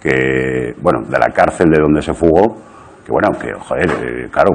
que, 0.00 0.74
bueno, 0.80 1.00
de 1.08 1.18
la 1.18 1.28
cárcel 1.28 1.68
de 1.70 1.80
donde 1.80 2.02
se 2.02 2.12
fugó. 2.12 2.56
Que 3.04 3.12
bueno, 3.12 3.30
que 3.40 3.54
joder, 3.54 3.90
eh, 3.90 4.28
claro, 4.30 4.50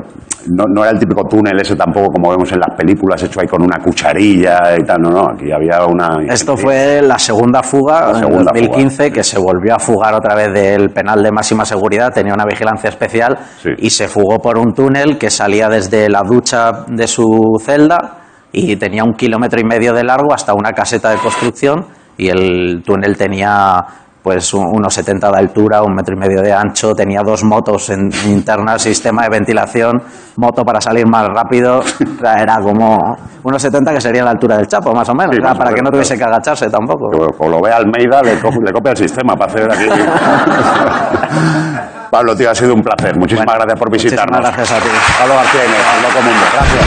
no, 0.55 0.65
no 0.67 0.83
era 0.83 0.91
el 0.91 0.99
típico 0.99 1.23
túnel 1.23 1.59
ese 1.59 1.75
tampoco 1.75 2.11
como 2.13 2.29
vemos 2.29 2.51
en 2.51 2.59
las 2.59 2.75
películas, 2.77 3.23
hecho 3.23 3.41
ahí 3.41 3.47
con 3.47 3.63
una 3.63 3.79
cucharilla 3.83 4.77
y 4.77 4.83
tal, 4.83 5.01
no, 5.01 5.09
no, 5.09 5.29
aquí 5.31 5.51
había 5.51 5.83
una... 5.87 6.19
Esto 6.31 6.55
fue 6.55 7.01
la 7.01 7.17
segunda 7.17 7.63
fuga 7.63 8.01
La 8.01 8.09
en 8.09 8.15
segunda 8.17 8.51
2015, 8.53 9.11
que 9.11 9.23
se 9.23 9.39
volvió 9.39 9.73
a 9.73 9.79
fugar 9.79 10.13
otra 10.13 10.35
vez 10.35 10.53
del 10.53 10.91
penal 10.91 11.23
de 11.23 11.31
máxima 11.31 11.65
seguridad, 11.65 12.13
tenía 12.13 12.31
una 12.35 12.45
vigilancia 12.45 12.91
especial 12.91 13.39
Sí. 13.59 13.69
y 13.75 13.89
se 13.89 14.07
fugó 14.07 14.37
por 14.37 14.59
un 14.59 14.75
túnel 14.75 15.17
que 15.17 15.31
salía 15.31 15.67
desde 15.67 16.07
la 16.07 16.21
ducha 16.21 16.83
de 16.89 17.07
su 17.07 17.59
celda 17.59 18.17
y 18.51 18.75
tenía 18.75 19.03
un 19.03 19.13
kilómetro 19.13 19.59
y 19.59 19.63
medio 19.63 19.93
de 19.93 20.03
largo 20.03 20.31
hasta 20.31 20.53
una 20.53 20.73
caseta 20.73 21.09
de 21.09 21.17
construcción 21.17 21.87
y 22.17 22.29
el 22.29 22.83
túnel 22.85 23.17
tenía 23.17 23.83
pues 24.23 24.53
un- 24.53 24.65
unos 24.67 24.93
70 24.93 25.29
de 25.31 25.37
altura, 25.37 25.81
un 25.83 25.93
metro 25.93 26.15
y 26.15 26.19
medio 26.19 26.41
de 26.41 26.53
ancho, 26.53 26.93
tenía 26.93 27.19
dos 27.25 27.43
motos 27.43 27.89
en, 27.89 28.09
internas, 28.25 28.81
sistema 28.81 29.23
de 29.23 29.29
ventilación, 29.29 30.01
moto 30.37 30.63
para 30.63 30.79
salir 30.79 31.05
más 31.05 31.27
rápido, 31.27 31.79
o 32.23 32.27
era 32.27 32.57
como 32.59 32.97
unos 33.43 33.61
70 33.61 33.93
que 33.93 33.99
sería 34.01 34.23
la 34.23 34.31
altura 34.31 34.55
del 34.57 34.67
Chapo, 34.67 34.93
más 34.93 35.09
o 35.09 35.13
menos, 35.13 35.35
Sí, 35.35 35.39
o 35.39 35.41
sea, 35.41 35.49
más 35.49 35.57
o 35.57 35.59
para 35.59 35.73
que 35.75 35.81
no 35.81 35.89
tuviese 35.91 36.17
que 36.17 36.23
agacharse 36.23 36.69
tampoco. 36.69 37.09
Como 37.37 37.49
lo 37.49 37.59
ve 37.61 37.71
Almeida, 37.73 38.21
le, 38.23 38.39
co- 38.39 38.49
le 38.63 38.71
copia 38.71 38.91
el 38.91 38.97
sistema 38.97 39.35
para 39.35 39.51
hacer 39.51 39.69
aquí. 39.71 39.87
Pablo, 42.09 42.35
tío, 42.35 42.49
ha 42.51 42.55
sido 42.55 42.73
un 42.75 42.81
placer. 42.81 43.17
Muchísimas 43.17 43.45
Bueno, 43.45 43.59
gracias 43.61 43.79
por 43.79 43.89
muchísimas 43.89 44.25
visitarnos. 44.25 44.55
gracias 44.55 44.71
a 44.71 44.79
ti. 44.83 44.89
Pablo 45.19 45.35
García 45.35 45.65
Inés, 45.65 45.83
Mundo. 46.23 46.45
Gracias. 46.53 46.85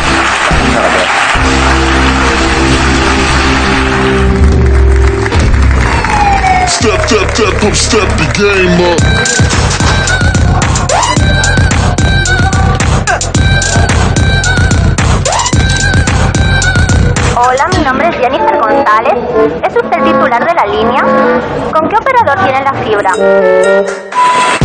Gracias. 0.73 1.96
Step, 6.87 7.03
step, 7.09 7.29
step 7.35 7.65
up, 7.65 7.75
step 7.75 8.09
the. 8.17 8.27
Hola, 17.35 17.67
mi 17.77 17.83
nombre 17.83 18.09
es 18.09 18.15
Jennifer 18.15 18.61
González. 18.61 19.15
¿Es 19.65 19.75
usted 19.75 19.99
el 19.99 20.05
titular 20.05 20.47
de 20.47 20.55
la 20.55 20.67
línea? 20.67 21.03
¿Con 21.73 21.89
qué 21.89 21.97
operador 21.97 22.45
tiene 22.45 22.63
la 22.63 22.73
fibra? 22.75 24.56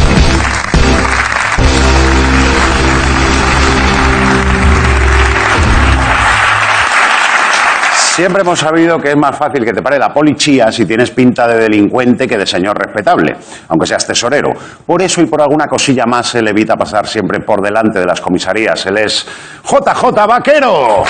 Siempre 8.15 8.41
hemos 8.41 8.60
sabido 8.60 9.00
que 9.00 9.12
es 9.12 9.15
más 9.15 9.38
fácil 9.38 9.63
que 9.63 9.71
te 9.71 9.82
pare 9.82 9.97
la 9.97 10.13
policía 10.13 10.69
si 10.69 10.86
tienes 10.86 11.12
pinta 11.12 11.47
de 11.47 11.58
delincuente 11.58 12.28
que 12.28 12.38
de 12.38 12.45
señor 12.45 12.78
respetable, 12.78 13.38
aunque 13.69 13.88
seas 13.88 14.06
tesorero. 14.06 14.52
Por 14.86 15.02
eso 15.02 15.21
y 15.21 15.28
por 15.28 15.41
alguna 15.41 15.67
cosilla 15.67 16.06
más 16.06 16.28
se 16.28 16.41
le 16.41 16.50
evita 16.50 16.76
pasar 16.76 17.08
siempre 17.08 17.39
por 17.39 17.62
delante 17.62 18.00
de 18.00 18.06
las 18.06 18.19
comisarías. 18.19 18.86
Él 18.86 18.97
es 18.97 19.26
JJ 19.63 20.28
Vaquero. 20.28 21.06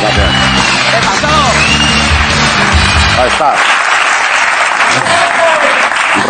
Gracias. 0.00 0.30
Ahí 3.18 3.28
está. 3.28 3.54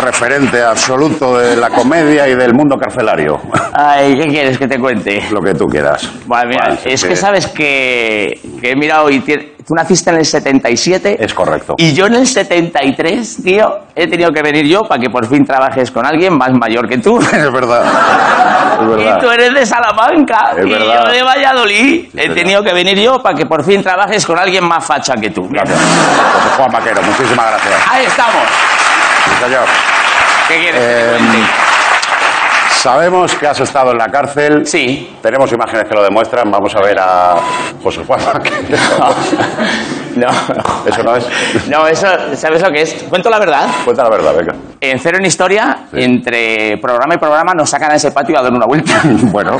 Referente 0.01 0.61
absoluto 0.63 1.37
de 1.37 1.55
la 1.57 1.69
comedia 1.69 2.27
y 2.27 2.35
del 2.35 2.53
mundo 2.53 2.77
carcelario. 2.77 3.39
Ay, 3.73 4.15
¿qué 4.17 4.27
quieres 4.29 4.57
que 4.57 4.67
te 4.67 4.79
cuente? 4.79 5.23
Lo 5.31 5.41
que 5.41 5.53
tú 5.53 5.65
quieras. 5.67 6.09
Bueno, 6.25 6.47
mira, 6.49 6.63
Bueno, 6.67 6.79
es 6.85 7.03
que 7.03 7.15
sabes 7.15 7.47
que, 7.47 8.39
que 8.61 8.71
he 8.71 8.75
mirado 8.75 9.09
y 9.09 9.19
tie- 9.21 9.55
tú 9.67 9.75
naciste 9.75 10.09
en 10.09 10.17
el 10.17 10.25
77 10.25 11.17
Es 11.23 11.33
correcto. 11.33 11.75
y 11.77 11.93
yo 11.93 12.05
en 12.07 12.15
el 12.15 12.25
73, 12.27 13.43
tío, 13.43 13.79
he 13.95 14.07
tenido 14.07 14.31
que 14.31 14.41
venir 14.41 14.65
yo 14.65 14.83
para 14.83 15.01
que 15.01 15.09
por 15.09 15.27
fin 15.27 15.45
trabajes 15.45 15.91
con 15.91 16.05
alguien 16.05 16.35
más 16.37 16.51
mayor 16.53 16.87
que 16.87 16.97
tú. 16.97 17.19
Es 17.33 17.51
verdad. 17.51 17.83
Es 18.81 18.87
verdad. 18.87 19.17
Y 19.17 19.21
tú 19.21 19.29
eres 19.29 19.53
de 19.53 19.65
Salamanca 19.65 20.53
Es 20.57 20.65
y 20.65 20.69
verdad. 20.69 21.03
yo 21.05 21.11
de 21.11 21.23
Valladolid. 21.23 22.05
he 22.15 22.21
señor. 22.21 22.35
tenido 22.35 22.63
que 22.63 22.73
venir 22.73 22.97
yo 22.99 23.21
para 23.21 23.35
que 23.37 23.45
por 23.45 23.63
fin 23.65 23.83
trabajes 23.83 24.25
con 24.25 24.39
alguien 24.39 24.63
más 24.63 24.85
facha 24.85 25.15
que 25.15 25.29
tú. 25.29 25.47
Gracias. 25.49 25.77
José 25.77 26.55
Juan 26.57 26.71
Vaquero, 26.71 27.01
muchísimas 27.03 27.49
gracias. 27.51 27.75
Ahí 27.91 28.05
estamos. 28.05 28.43
Sí, 29.25 29.31
señor. 29.43 29.65
¿Qué 30.49 30.55
quieres 30.55 30.73
que 30.73 30.79
te 30.79 31.01
Eh, 31.01 31.17
cuente? 31.17 31.47
Sabemos 32.71 33.35
que 33.35 33.45
has 33.47 33.59
estado 33.59 33.91
en 33.91 33.97
la 33.97 34.07
cárcel. 34.07 34.65
Sí. 34.65 35.17
Tenemos 35.21 35.51
imágenes 35.51 35.85
que 35.87 35.93
lo 35.93 36.01
demuestran. 36.01 36.49
Vamos 36.49 36.73
a 36.75 36.81
ver 36.81 36.97
a 36.99 37.35
José 37.83 38.03
Juan. 38.05 38.19
No. 40.15 40.27
Eso 40.85 41.03
no 41.03 41.15
es. 41.15 41.25
No, 41.69 41.87
eso, 41.87 42.07
¿sabes 42.35 42.61
lo 42.61 42.71
que 42.71 42.81
es? 42.81 42.93
Cuento 43.07 43.29
la 43.29 43.39
verdad. 43.39 43.67
Cuenta 43.85 44.03
la 44.03 44.09
verdad, 44.09 44.33
venga. 44.35 44.53
En 44.81 44.99
Cero 44.99 45.17
en 45.19 45.25
Historia, 45.25 45.85
entre 45.93 46.77
programa 46.81 47.13
y 47.13 47.17
programa, 47.19 47.53
nos 47.53 47.69
sacan 47.69 47.91
a 47.91 47.95
ese 47.95 48.11
patio 48.11 48.37
a 48.37 48.41
dar 48.41 48.51
una 48.51 48.65
vuelta. 48.65 48.91
Bueno, 49.31 49.55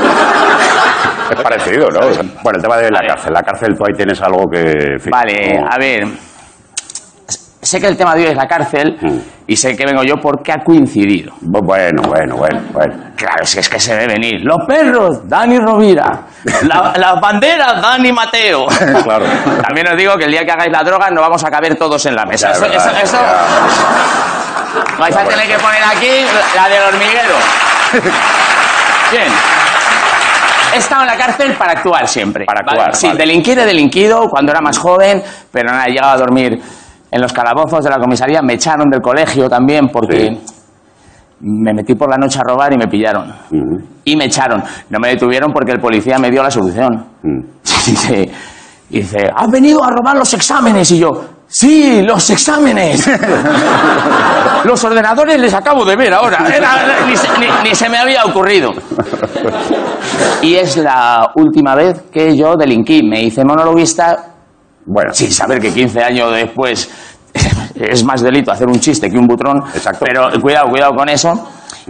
es 1.29 1.41
parecido, 1.41 1.89
¿no? 1.91 1.99
Bueno, 2.41 2.57
el 2.57 2.61
tema 2.61 2.77
de 2.77 2.89
la 2.91 3.05
cárcel. 3.07 3.31
La 3.31 3.43
cárcel, 3.43 3.77
tú 3.77 3.85
ahí 3.85 3.93
tienes 3.95 4.19
algo 4.21 4.49
que. 4.51 4.59
en 4.93 4.99
fin, 4.99 5.11
Vale, 5.11 5.63
a 5.69 5.77
ver. 5.77 6.07
Sé 7.61 7.81
que 7.81 7.87
el 7.87 7.97
tema 7.97 8.15
de 8.15 8.23
hoy 8.23 8.29
es 8.31 8.37
la 8.37 8.47
cárcel 8.47 8.97
Mm. 9.01 9.17
y 9.47 9.55
sé 9.57 9.75
que 9.75 9.85
vengo 9.85 10.01
yo 10.03 10.15
porque 10.15 10.53
ha 10.53 10.63
coincidido. 10.63 11.33
Bueno, 11.41 12.01
bueno, 12.03 12.37
bueno, 12.37 12.61
bueno. 12.71 12.93
Claro, 13.17 13.45
si 13.45 13.59
es 13.59 13.67
que 13.67 13.77
se 13.79 13.93
ve 13.97 14.07
venir. 14.07 14.41
Los 14.45 14.65
perros, 14.65 15.27
Dani 15.27 15.59
Rovira. 15.59 16.21
La- 16.63 16.93
las 16.97 17.19
banderas, 17.19 17.81
Dani 17.81 18.13
Mateo. 18.13 18.65
Claro. 19.03 19.25
También 19.61 19.87
os 19.89 19.97
digo 19.97 20.15
que 20.15 20.23
el 20.23 20.31
día 20.31 20.45
que 20.45 20.51
hagáis 20.51 20.71
la 20.71 20.83
droga 20.83 21.09
no 21.09 21.19
vamos 21.19 21.43
a 21.43 21.51
caber 21.51 21.75
todos 21.75 22.05
en 22.05 22.15
la 22.15 22.25
mesa. 22.25 22.47
Ya, 22.47 22.53
Eso, 22.53 22.65
es 22.65 22.71
verdad, 22.71 22.87
eso- 23.03 23.17
eso- 23.17 24.97
vais 24.97 25.15
a 25.17 25.23
tener 25.25 25.47
que 25.47 25.57
poner 25.57 25.83
aquí 25.83 26.25
la 26.55 26.69
del 26.69 26.83
hormiguero. 26.83 27.35
Bien. 29.11 29.27
He 30.73 30.77
estado 30.77 31.01
en 31.01 31.07
la 31.07 31.17
cárcel 31.17 31.53
para 31.55 31.71
actuar 31.73 32.07
siempre. 32.07 32.45
Para 32.45 32.61
actuar, 32.61 32.95
Sí, 32.95 33.07
vale. 33.07 33.19
delinquir 33.19 33.57
he 33.59 33.65
delinquido 33.65 34.29
cuando 34.29 34.51
era 34.51 34.61
más 34.61 34.77
joven, 34.77 35.21
pero 35.51 35.71
nada, 35.71 35.85
he 35.87 35.89
llegado 35.91 36.11
a 36.13 36.17
dormir 36.17 36.61
en 37.11 37.21
los 37.21 37.33
calabozos 37.33 37.83
de 37.83 37.89
la 37.89 37.97
comisaría. 37.99 38.41
Me 38.41 38.53
echaron 38.53 38.89
del 38.89 39.01
colegio 39.01 39.49
también 39.49 39.87
porque 39.91 40.29
Sí. 40.31 40.41
me 41.41 41.73
metí 41.73 41.95
por 41.95 42.09
la 42.09 42.17
noche 42.17 42.39
a 42.39 42.43
robar 42.43 42.73
y 42.73 42.77
me 42.77 42.87
pillaron. 42.87 43.33
Y 44.03 44.15
me 44.15 44.25
echaron. 44.25 44.61
No 44.89 44.99
me 44.99 45.09
detuvieron 45.09 45.51
porque 45.53 45.71
el 45.71 45.79
policía 45.79 46.17
me 46.19 46.29
dio 46.29 46.43
la 46.43 46.51
solución. 46.51 47.05
mm. 47.23 47.39
Dice, 47.85 48.29
dice, 48.89 49.17
¿has 49.35 49.49
venido 49.49 49.83
a 49.83 49.89
robar 49.89 50.17
los 50.17 50.33
exámenes? 50.33 50.91
Y 50.91 50.99
yo, 50.99 51.09
sí, 51.47 52.01
los 52.03 52.29
exámenes. 52.29 53.09
los 54.63 54.83
ordenadores 54.83 55.39
les 55.39 55.53
acabo 55.53 55.85
de 55.85 55.95
ver 55.95 56.13
ahora. 56.13 56.45
Era- 56.55 57.05
ni, 57.07 57.15
se, 57.15 57.27
ni- 57.39 57.69
ni 57.69 57.73
se 57.75 57.89
me 57.89 57.97
había 57.97 58.25
ocurrido. 58.25 58.71
Y 60.41 60.55
es 60.55 60.77
la 60.77 61.31
última 61.35 61.75
vez 61.75 62.03
que 62.11 62.35
yo 62.35 62.55
delinquí. 62.55 63.03
Me 63.03 63.23
hice 63.23 63.43
monologuista 63.43 64.17
Bueno, 64.91 65.13
sin 65.13 65.31
saber 65.31 65.59
que 65.59 65.71
15 65.71 66.03
años 66.03 66.33
después 66.33 66.89
es 67.75 68.03
más 68.03 68.21
delito 68.21 68.51
hacer 68.51 68.67
un 68.67 68.79
chiste 68.79 69.09
que 69.09 69.17
un 69.17 69.27
butrón. 69.27 69.59
Exacto. 69.73 70.03
Pero 70.05 70.29
cuidado, 70.41 70.67
cuidado 70.69 70.93
con 70.95 71.07
eso. 71.09 71.31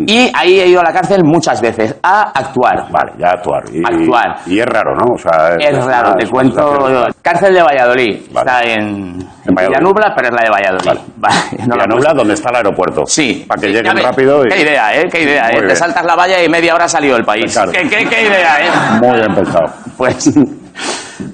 Y 0.06 0.32
ahí 0.34 0.60
he 0.62 0.68
ido 0.68 0.80
a 0.80 0.84
la 0.84 0.94
cárcel 0.94 1.24
muchas 1.26 1.60
veces 1.60 1.94
a 2.04 2.32
actuar. 2.34 2.90
Vale, 2.90 3.12
ya 3.18 3.32
actuar. 3.32 3.64
Y, 3.74 3.80
Actuar. 3.84 4.36
Y 4.46 4.60
es 4.60 4.66
raro, 4.66 4.96
¿no? 4.96 5.14
O 5.14 5.18
sea, 5.18 5.56
Es 5.60 5.86
raro, 5.86 6.10
una- 6.10 6.18
te 6.18 6.24
es 6.24 6.30
cuento. 6.30 7.08
Cárcel 7.22 7.54
de 7.54 7.62
Valladolid. 7.62 8.22
Vale. 8.32 8.50
Está 8.50 8.64
en, 8.64 9.20
En. 9.46 9.56
Villanubla, 9.56 10.14
pero 10.16 10.30
es 10.30 10.34
la 10.34 10.42
de 10.44 10.50
Valladolid. 10.50 10.86
Vale. 10.86 11.00
Vale, 11.18 11.36
no 11.68 11.76
la 11.76 11.84
Villanubla, 11.86 12.14
donde 12.14 12.34
está 12.34 12.50
el 12.50 12.56
aeropuerto. 12.58 13.02
Sí. 13.06 13.44
Para 13.48 13.60
que 13.62 13.68
Sí, 13.68 13.74
lleguen 13.74 13.98
rápido. 13.98 14.46
Y... 14.46 14.50
Qué 14.50 14.62
idea, 14.62 14.96
¿eh? 15.02 15.08
Qué 15.12 15.24
idea, 15.24 15.50
¿eh? 15.52 15.62
Te 15.68 15.76
saltas 15.76 16.06
la 16.06 16.16
valla 16.16 16.42
y 16.44 16.48
media 16.48 16.76
hora 16.76 16.86
ha 16.86 16.90
salido 16.90 17.16
del 17.16 17.26
país. 17.26 17.52
Claro. 17.52 17.72
¿Qué, 17.74 17.82
qué, 17.82 18.06
qué 18.08 18.22
idea, 18.22 18.58
¿eh? 18.62 18.70
Muy 19.02 19.18
bien 19.18 19.36
pensado. 19.36 19.66
Pues, 19.98 20.32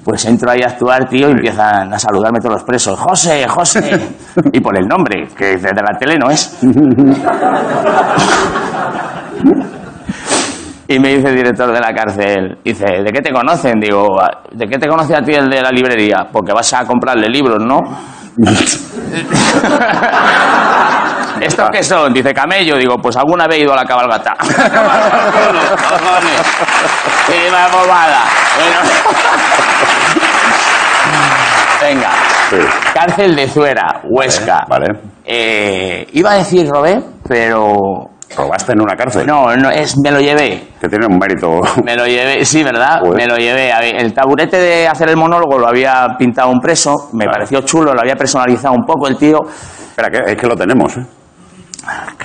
pues 0.06 0.24
entro 0.24 0.50
ahí 0.52 0.62
a 0.62 0.68
actuar, 0.68 1.08
tío, 1.08 1.28
y 1.28 1.32
empiezan 1.32 1.92
a 1.92 1.98
saludarme 1.98 2.38
todos 2.38 2.54
los 2.54 2.62
presos. 2.62 2.96
José, 2.96 3.48
José. 3.48 4.08
Y 4.52 4.60
por 4.60 4.78
el 4.78 4.86
nombre, 4.86 5.26
que 5.36 5.56
desde 5.56 5.82
la 5.82 5.98
tele 5.98 6.16
no 6.16 6.30
es. 6.30 6.56
Y 10.88 11.00
me 11.00 11.16
dice 11.16 11.30
el 11.30 11.34
director 11.34 11.72
de 11.72 11.80
la 11.80 11.92
cárcel, 11.92 12.58
dice, 12.62 12.84
¿de 13.04 13.12
qué 13.12 13.20
te 13.20 13.32
conocen? 13.32 13.80
Digo, 13.80 14.20
¿de 14.52 14.68
qué 14.68 14.78
te 14.78 14.86
conoce 14.86 15.16
a 15.16 15.20
ti 15.20 15.32
el 15.32 15.50
de 15.50 15.60
la 15.60 15.72
librería? 15.72 16.28
Porque 16.30 16.52
vas 16.52 16.72
a 16.74 16.84
comprarle 16.84 17.28
libros, 17.28 17.58
¿no? 17.58 17.80
¿Estos 21.40 21.70
qué 21.70 21.82
son? 21.82 22.12
Dice 22.12 22.32
camello. 22.32 22.76
Digo, 22.76 22.96
pues 22.98 23.16
alguna 23.16 23.46
vez 23.46 23.58
he 23.58 23.62
ido 23.62 23.72
a 23.72 23.76
la 23.76 23.84
cabalgata. 23.84 24.34
¡Qué 27.26 27.50
bobada! 27.72 28.24
Bueno. 28.56 28.76
Venga. 31.80 32.10
Sí. 32.50 32.56
Cárcel 32.94 33.34
de 33.36 33.48
Zuera, 33.48 34.00
Huesca. 34.04 34.64
Vale. 34.68 34.86
Eh, 35.24 36.06
iba 36.12 36.32
a 36.32 36.34
decir 36.36 36.68
Robé, 36.68 37.00
pero... 37.26 38.10
Robaste 38.36 38.72
en 38.72 38.82
una 38.82 38.96
cárcel. 38.96 39.26
No, 39.26 39.54
no, 39.56 39.70
es, 39.70 39.96
me 39.98 40.10
lo 40.10 40.20
llevé. 40.20 40.68
Que 40.80 40.88
tiene 40.88 41.06
un 41.06 41.16
mérito. 41.18 41.60
Me 41.84 41.94
lo 41.96 42.06
llevé, 42.06 42.44
sí, 42.44 42.62
¿verdad? 42.62 43.00
Joder. 43.00 43.16
Me 43.16 43.26
lo 43.26 43.36
llevé. 43.36 43.70
El 43.98 44.12
taburete 44.12 44.58
de 44.58 44.88
hacer 44.88 45.08
el 45.08 45.16
monólogo 45.16 45.58
lo 45.58 45.68
había 45.68 46.08
pintado 46.18 46.50
un 46.50 46.60
preso, 46.60 47.08
me 47.12 47.24
pareció 47.26 47.60
chulo, 47.62 47.94
lo 47.94 48.00
había 48.00 48.16
personalizado 48.16 48.74
un 48.74 48.84
poco 48.84 49.08
el 49.08 49.16
tío. 49.16 49.38
Espera, 49.90 50.10
que, 50.10 50.32
es 50.32 50.36
que 50.36 50.46
lo 50.46 50.56
tenemos, 50.56 50.96
¿eh? 50.98 51.06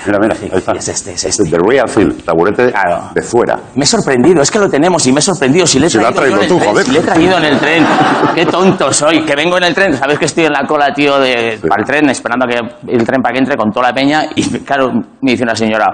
Mira, 0.05 0.19
mira, 0.19 0.35
ahí 0.41 0.49
está. 0.53 0.71
Es 0.73 0.87
este, 0.87 1.13
es 1.13 1.23
este. 1.23 1.43
The 1.49 1.57
Real 1.57 1.89
Thing, 1.89 2.23
taburete 2.25 2.73
de 3.13 3.21
fuera. 3.21 3.59
Me 3.75 3.83
he 3.83 3.87
sorprendido, 3.87 4.41
es 4.41 4.49
que 4.49 4.59
lo 4.59 4.69
tenemos 4.69 5.05
y 5.05 5.11
me 5.11 5.19
he 5.19 5.21
sorprendido. 5.21 5.67
Si 5.67 5.79
le 5.79 5.87
he 5.87 5.89
Si 5.89 5.99
traído, 5.99 6.39
tú, 6.47 6.59
joder. 6.59 6.85
si 6.85 6.91
le 6.91 6.99
he 6.99 7.03
traído 7.03 7.37
en 7.37 7.45
el 7.45 7.59
tren. 7.59 7.85
Qué 8.35 8.45
tonto 8.45 8.91
soy, 8.91 9.23
que 9.23 9.35
vengo 9.35 9.57
en 9.57 9.63
el 9.65 9.75
tren. 9.75 9.95
Sabes 9.95 10.17
que 10.17 10.25
estoy 10.25 10.45
en 10.45 10.53
la 10.53 10.65
cola, 10.65 10.91
tío, 10.93 11.19
de, 11.19 11.59
para 11.67 11.81
el 11.81 11.87
tren, 11.87 12.09
esperando 12.09 12.45
a 12.45 12.47
que 12.47 12.59
el 12.91 13.05
tren 13.05 13.21
para 13.21 13.33
que 13.33 13.39
entre 13.39 13.55
con 13.55 13.71
toda 13.71 13.89
la 13.89 13.93
peña. 13.93 14.23
Y 14.35 14.59
claro, 14.59 14.91
me 15.21 15.31
dice 15.31 15.43
una 15.43 15.55
señora, 15.55 15.85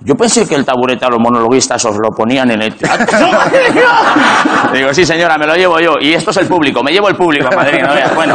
yo 0.00 0.14
pensé 0.14 0.46
que 0.46 0.54
el 0.54 0.64
taburete 0.64 1.06
a 1.06 1.08
los 1.08 1.18
monologuistas 1.18 1.82
os 1.86 1.96
lo 1.96 2.10
ponían 2.10 2.50
en 2.50 2.60
el 2.62 2.74
teatro. 2.74 3.06
Digo, 4.74 4.92
sí, 4.92 5.06
señora, 5.06 5.38
me 5.38 5.46
lo 5.46 5.54
llevo 5.54 5.80
yo. 5.80 5.94
Y 6.00 6.12
esto 6.12 6.30
es 6.30 6.36
el 6.38 6.46
público, 6.46 6.82
me 6.82 6.92
llevo 6.92 7.08
el 7.08 7.16
público 7.16 7.48
a 7.50 7.56
Madrid. 7.56 7.78
¿no 7.86 7.94
veas? 7.94 8.14
Bueno, 8.14 8.34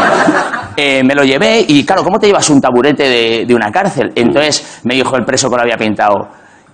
eh, 0.82 1.04
me 1.04 1.14
lo 1.16 1.24
llevé 1.24 1.66
y 1.68 1.86
claro, 1.86 2.04
¿cómo 2.04 2.20
te 2.20 2.28
llevas 2.28 2.50
un 2.50 2.62
taburete 2.62 3.04
de, 3.04 3.46
de 3.46 3.54
una 3.56 3.72
cárcel? 3.72 4.12
Entonces 4.16 4.80
me 4.84 4.96
dijo 4.96 5.16
el 5.18 5.26
preso 5.26 5.50
que 5.50 5.56
lo 5.56 5.62
había 5.64 5.78
pintado. 5.78 6.28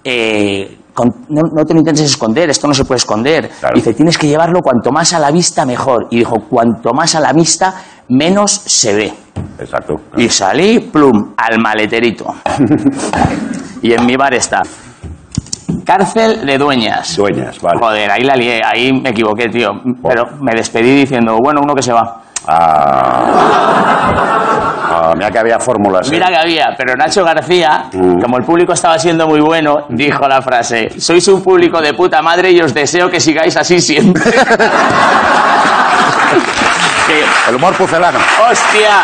eh, 0.04 0.78
con- 0.94 1.26
no, 1.30 1.42
no 1.54 1.66
te 1.66 1.74
lo 1.74 1.80
intentes 1.80 2.06
esconder, 2.06 2.50
esto 2.50 2.68
no 2.68 2.74
se 2.74 2.86
puede 2.86 2.98
esconder. 3.00 3.50
Claro. 3.60 3.76
Dice, 3.76 3.94
tienes 3.94 4.18
que 4.18 4.28
llevarlo 4.28 4.62
cuanto 4.62 4.92
más 4.92 5.12
a 5.14 5.20
la 5.20 5.30
vista 5.32 5.66
mejor. 5.66 6.08
Y 6.10 6.20
dijo, 6.20 6.36
cuanto 6.50 6.94
más 6.94 7.16
a 7.16 7.20
la 7.20 7.34
vista, 7.34 7.74
menos 8.10 8.52
se 8.52 8.94
ve. 8.96 9.14
Exacto. 9.60 9.96
Y 10.16 10.30
salí, 10.30 10.80
plum, 10.80 11.34
al 11.36 11.60
maleterito. 11.60 12.34
y 13.82 13.92
en 13.92 14.06
mi 14.06 14.16
bar 14.16 14.34
está. 14.36 14.62
Cárcel 15.84 16.46
de 16.46 16.58
dueñas. 16.58 17.16
Dueñas, 17.18 17.60
vale. 17.60 17.80
Joder, 17.80 18.12
ahí 18.12 18.24
la 18.24 18.36
lié, 18.36 18.62
ahí 18.64 18.94
me 18.94 19.10
equivoqué, 19.10 19.50
tío. 19.50 19.72
Pero 20.02 20.38
me 20.42 20.54
despedí 20.56 20.96
diciendo, 20.96 21.38
bueno, 21.44 21.60
uno 21.64 21.74
que 21.76 21.82
se 21.84 21.92
va. 21.92 22.22
Ah, 24.98 25.14
mira 25.16 25.30
que 25.32 25.40
había 25.40 25.60
fórmulas. 25.60 26.08
¿eh? 26.08 26.12
Mira 26.12 26.28
que 26.28 26.36
había, 26.38 26.74
pero 26.78 26.96
Nacho 26.96 27.24
García, 27.24 27.86
Mm. 27.92 28.20
como 28.22 28.38
el 28.38 28.44
público 28.44 28.74
estaba 28.74 28.98
siendo 29.00 29.28
muy 29.28 29.40
bueno, 29.42 29.86
dijo 29.90 30.28
la 30.28 30.42
frase, 30.42 30.90
sois 31.00 31.28
un 31.28 31.42
público 31.44 31.82
de 31.82 31.94
puta 31.94 32.22
madre 32.22 32.52
y 32.52 32.62
os 32.62 32.74
deseo 32.74 33.10
que 33.10 33.20
sigáis 33.20 33.56
así 33.58 33.80
siempre. 33.82 34.24
El 37.48 37.56
humor 37.56 37.74
pucelano. 37.76 38.18
¡Hostia! 38.50 39.04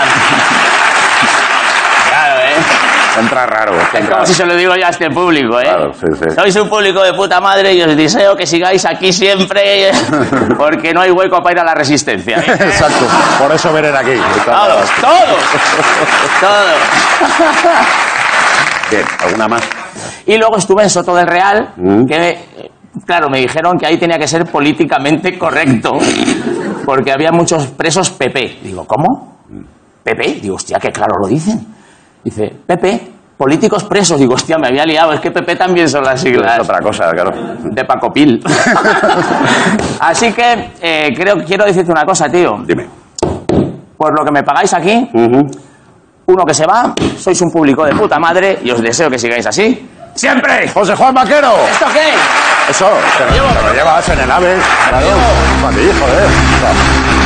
Entra 3.19 3.45
raro. 3.45 3.73
Es 3.93 4.09
como 4.09 4.25
si 4.25 4.33
se 4.33 4.45
lo 4.45 4.55
digo 4.55 4.73
yo 4.75 4.85
a 4.85 4.89
este 4.89 5.09
público, 5.09 5.59
¿eh? 5.59 5.63
Claro, 5.63 5.93
sí, 5.93 6.05
sí. 6.17 6.29
Sois 6.33 6.55
un 6.55 6.69
público 6.69 7.03
de 7.03 7.13
puta 7.13 7.41
madre 7.41 7.73
y 7.73 7.81
os 7.81 7.95
deseo 7.95 8.35
que 8.35 8.45
sigáis 8.45 8.85
aquí 8.85 9.11
siempre 9.11 9.91
porque 10.57 10.93
no 10.93 11.01
hay 11.01 11.11
hueco 11.11 11.41
para 11.41 11.51
ir 11.53 11.59
a 11.59 11.63
la 11.65 11.73
resistencia. 11.75 12.37
¿eh? 12.39 12.45
Exacto. 12.47 13.05
Por 13.37 13.51
eso 13.53 13.71
vienen 13.73 13.95
aquí. 13.95 14.13
Todos, 14.45 14.89
todos, 15.01 15.41
todos. 16.39 16.79
Bien, 18.91 19.03
¿alguna 19.25 19.47
más? 19.47 19.63
Y 20.25 20.37
luego 20.37 20.57
estuve 20.57 20.83
en 20.83 20.89
Soto 20.89 21.15
del 21.15 21.27
Real, 21.27 21.69
Mm. 21.77 22.05
que, 22.05 22.37
claro, 23.05 23.29
me 23.29 23.39
dijeron 23.39 23.77
que 23.77 23.85
ahí 23.87 23.97
tenía 23.97 24.17
que 24.17 24.27
ser 24.27 24.45
políticamente 24.45 25.37
correcto, 25.37 25.97
porque 26.85 27.11
había 27.11 27.31
muchos 27.31 27.67
presos 27.67 28.09
PP. 28.11 28.59
Digo, 28.63 28.85
¿cómo? 28.85 29.37
¿PP? 30.03 30.39
Digo, 30.41 30.55
hostia, 30.55 30.77
que 30.79 30.91
claro 30.91 31.15
lo 31.21 31.27
dicen. 31.27 31.59
Dice, 32.23 32.53
PP, 32.65 33.11
políticos 33.37 33.83
presos. 33.85 34.19
Digo, 34.19 34.35
hostia, 34.35 34.57
me 34.57 34.67
había 34.67 34.85
liado. 34.85 35.13
Es 35.13 35.19
que 35.19 35.31
PP 35.31 35.55
también 35.55 35.89
son 35.89 36.03
las 36.03 36.21
siglas. 36.21 36.53
Es 36.53 36.59
otra 36.63 36.79
cosa, 36.79 37.11
claro. 37.11 37.31
De 37.63 37.83
Paco 37.85 38.11
Pil. 38.13 38.43
Así 39.99 40.31
que 40.31 40.71
eh, 40.81 41.13
creo, 41.15 41.43
quiero 41.43 41.65
decirte 41.65 41.91
una 41.91 42.05
cosa, 42.05 42.29
tío. 42.29 42.59
Dime. 42.65 42.87
Por 43.97 44.17
lo 44.17 44.25
que 44.25 44.31
me 44.31 44.43
pagáis 44.43 44.73
aquí, 44.73 45.09
uno 45.13 46.45
que 46.45 46.53
se 46.53 46.65
va, 46.65 46.95
sois 47.17 47.39
un 47.41 47.51
público 47.51 47.85
de 47.85 47.93
puta 47.93 48.17
madre 48.17 48.59
y 48.63 48.71
os 48.71 48.81
deseo 48.81 49.09
que 49.09 49.19
sigáis 49.19 49.45
así. 49.45 49.87
¡Siempre! 50.13 50.67
José 50.69 50.95
Juan 50.95 51.13
Vaquero. 51.13 51.53
¿Esto 51.71 51.85
qué? 51.93 52.69
Eso, 52.69 52.89
te 53.17 53.25
lo, 53.25 53.47
te 53.47 53.67
lo 53.67 53.73
llevas 53.73 54.09
en 54.09 54.19
el 54.19 54.31
ave. 54.31 54.55
Claro. 54.89 55.07
Ti, 55.71 57.20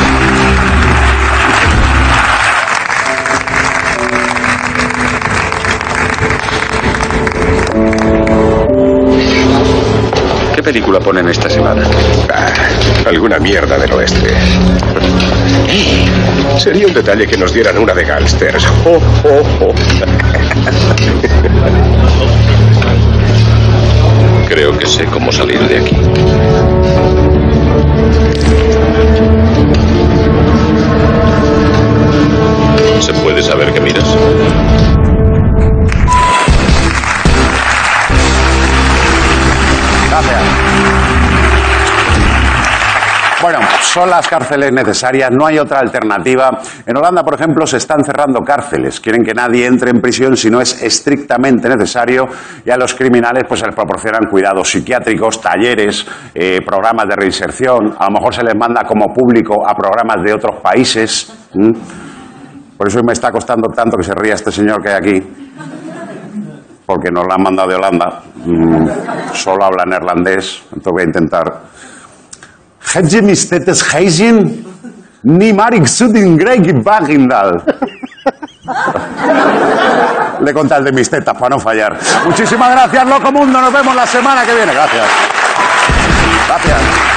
película 10.65 10.99
ponen 10.99 11.27
esta 11.29 11.47
semana? 11.47 11.83
Ah, 12.33 12.51
alguna 13.07 13.37
mierda 13.37 13.77
del 13.77 13.93
oeste. 13.93 14.33
Sería 16.57 16.87
un 16.87 16.93
detalle 16.93 17.27
que 17.27 17.37
nos 17.37 17.53
dieran 17.53 17.77
una 17.77 17.93
de 17.93 18.03
gángsters. 18.03 18.65
Oh, 18.83 18.99
oh, 19.25 19.43
oh. 19.61 19.75
Creo 24.47 24.75
que 24.75 24.87
sé 24.87 25.05
cómo 25.05 25.31
salir 25.31 25.59
de 25.67 25.77
aquí. 25.77 25.95
¿Se 33.01 33.13
puede 33.13 33.43
saber 33.43 33.71
qué 33.71 33.81
miras? 33.81 34.15
Bueno, 43.45 43.59
son 43.79 44.09
las 44.09 44.27
cárceles 44.27 44.71
necesarias, 44.71 45.29
no 45.31 45.45
hay 45.45 45.59
otra 45.59 45.77
alternativa. 45.77 46.49
En 46.83 46.97
Holanda, 46.97 47.21
por 47.21 47.35
ejemplo, 47.35 47.67
se 47.67 47.77
están 47.77 48.03
cerrando 48.03 48.39
cárceles. 48.39 48.99
Quieren 48.99 49.21
que 49.21 49.35
nadie 49.35 49.67
entre 49.67 49.91
en 49.91 50.01
prisión 50.01 50.35
si 50.35 50.49
no 50.49 50.59
es 50.59 50.81
estrictamente 50.81 51.69
necesario 51.69 52.25
y 52.65 52.71
a 52.71 52.75
los 52.75 52.95
criminales 52.95 53.43
pues 53.47 53.59
se 53.59 53.67
les 53.67 53.75
proporcionan 53.75 54.21
cuidados 54.31 54.71
psiquiátricos, 54.71 55.39
talleres, 55.39 56.07
eh, 56.33 56.61
programas 56.65 57.05
de 57.07 57.15
reinserción. 57.17 57.95
A 57.99 58.05
lo 58.05 58.13
mejor 58.13 58.33
se 58.33 58.41
les 58.41 58.55
manda 58.55 58.81
como 58.83 59.13
público 59.13 59.63
a 59.63 59.75
programas 59.75 60.23
de 60.25 60.33
otros 60.33 60.59
países. 60.63 61.31
Por 62.75 62.87
eso 62.87 63.01
me 63.05 63.13
está 63.13 63.29
costando 63.29 63.69
tanto 63.69 63.95
que 63.95 64.03
se 64.03 64.15
ría 64.15 64.33
este 64.33 64.51
señor 64.51 64.81
que 64.81 64.89
hay 64.89 64.95
aquí. 64.95 65.33
Porque 66.83 67.11
nos 67.11 67.27
la 67.27 67.35
han 67.35 67.43
mandado 67.43 67.69
de 67.69 67.75
Holanda. 67.75 68.23
Mm, 68.43 68.87
solo 69.33 69.65
habla 69.65 69.83
neerlandés. 69.85 70.63
Entonces 70.73 70.91
voy 70.91 71.01
a 71.03 71.05
intentar. 71.05 71.75
Hedje 72.93 73.21
mis 73.21 73.47
tetes 73.49 73.81
heizin, 73.93 74.65
ni 75.23 75.51
marik 75.53 75.87
sudin 75.87 76.37
greg 76.37 76.71
bagindal. 76.83 77.61
Le 80.41 80.53
conté 80.53 80.75
el 80.75 80.83
de 80.83 80.91
mis 80.91 81.09
tetas 81.09 81.35
para 81.35 81.49
no 81.49 81.59
fallar. 81.59 81.97
Muchísimas 82.25 82.71
gracias, 82.71 83.07
Loco 83.07 83.31
Mundo. 83.31 83.61
Nos 83.61 83.73
vemos 83.73 83.95
la 83.95 84.05
semana 84.05 84.45
que 84.45 84.53
viene. 84.53 84.73
Gracias. 84.73 85.05
Gracias. 86.47 87.14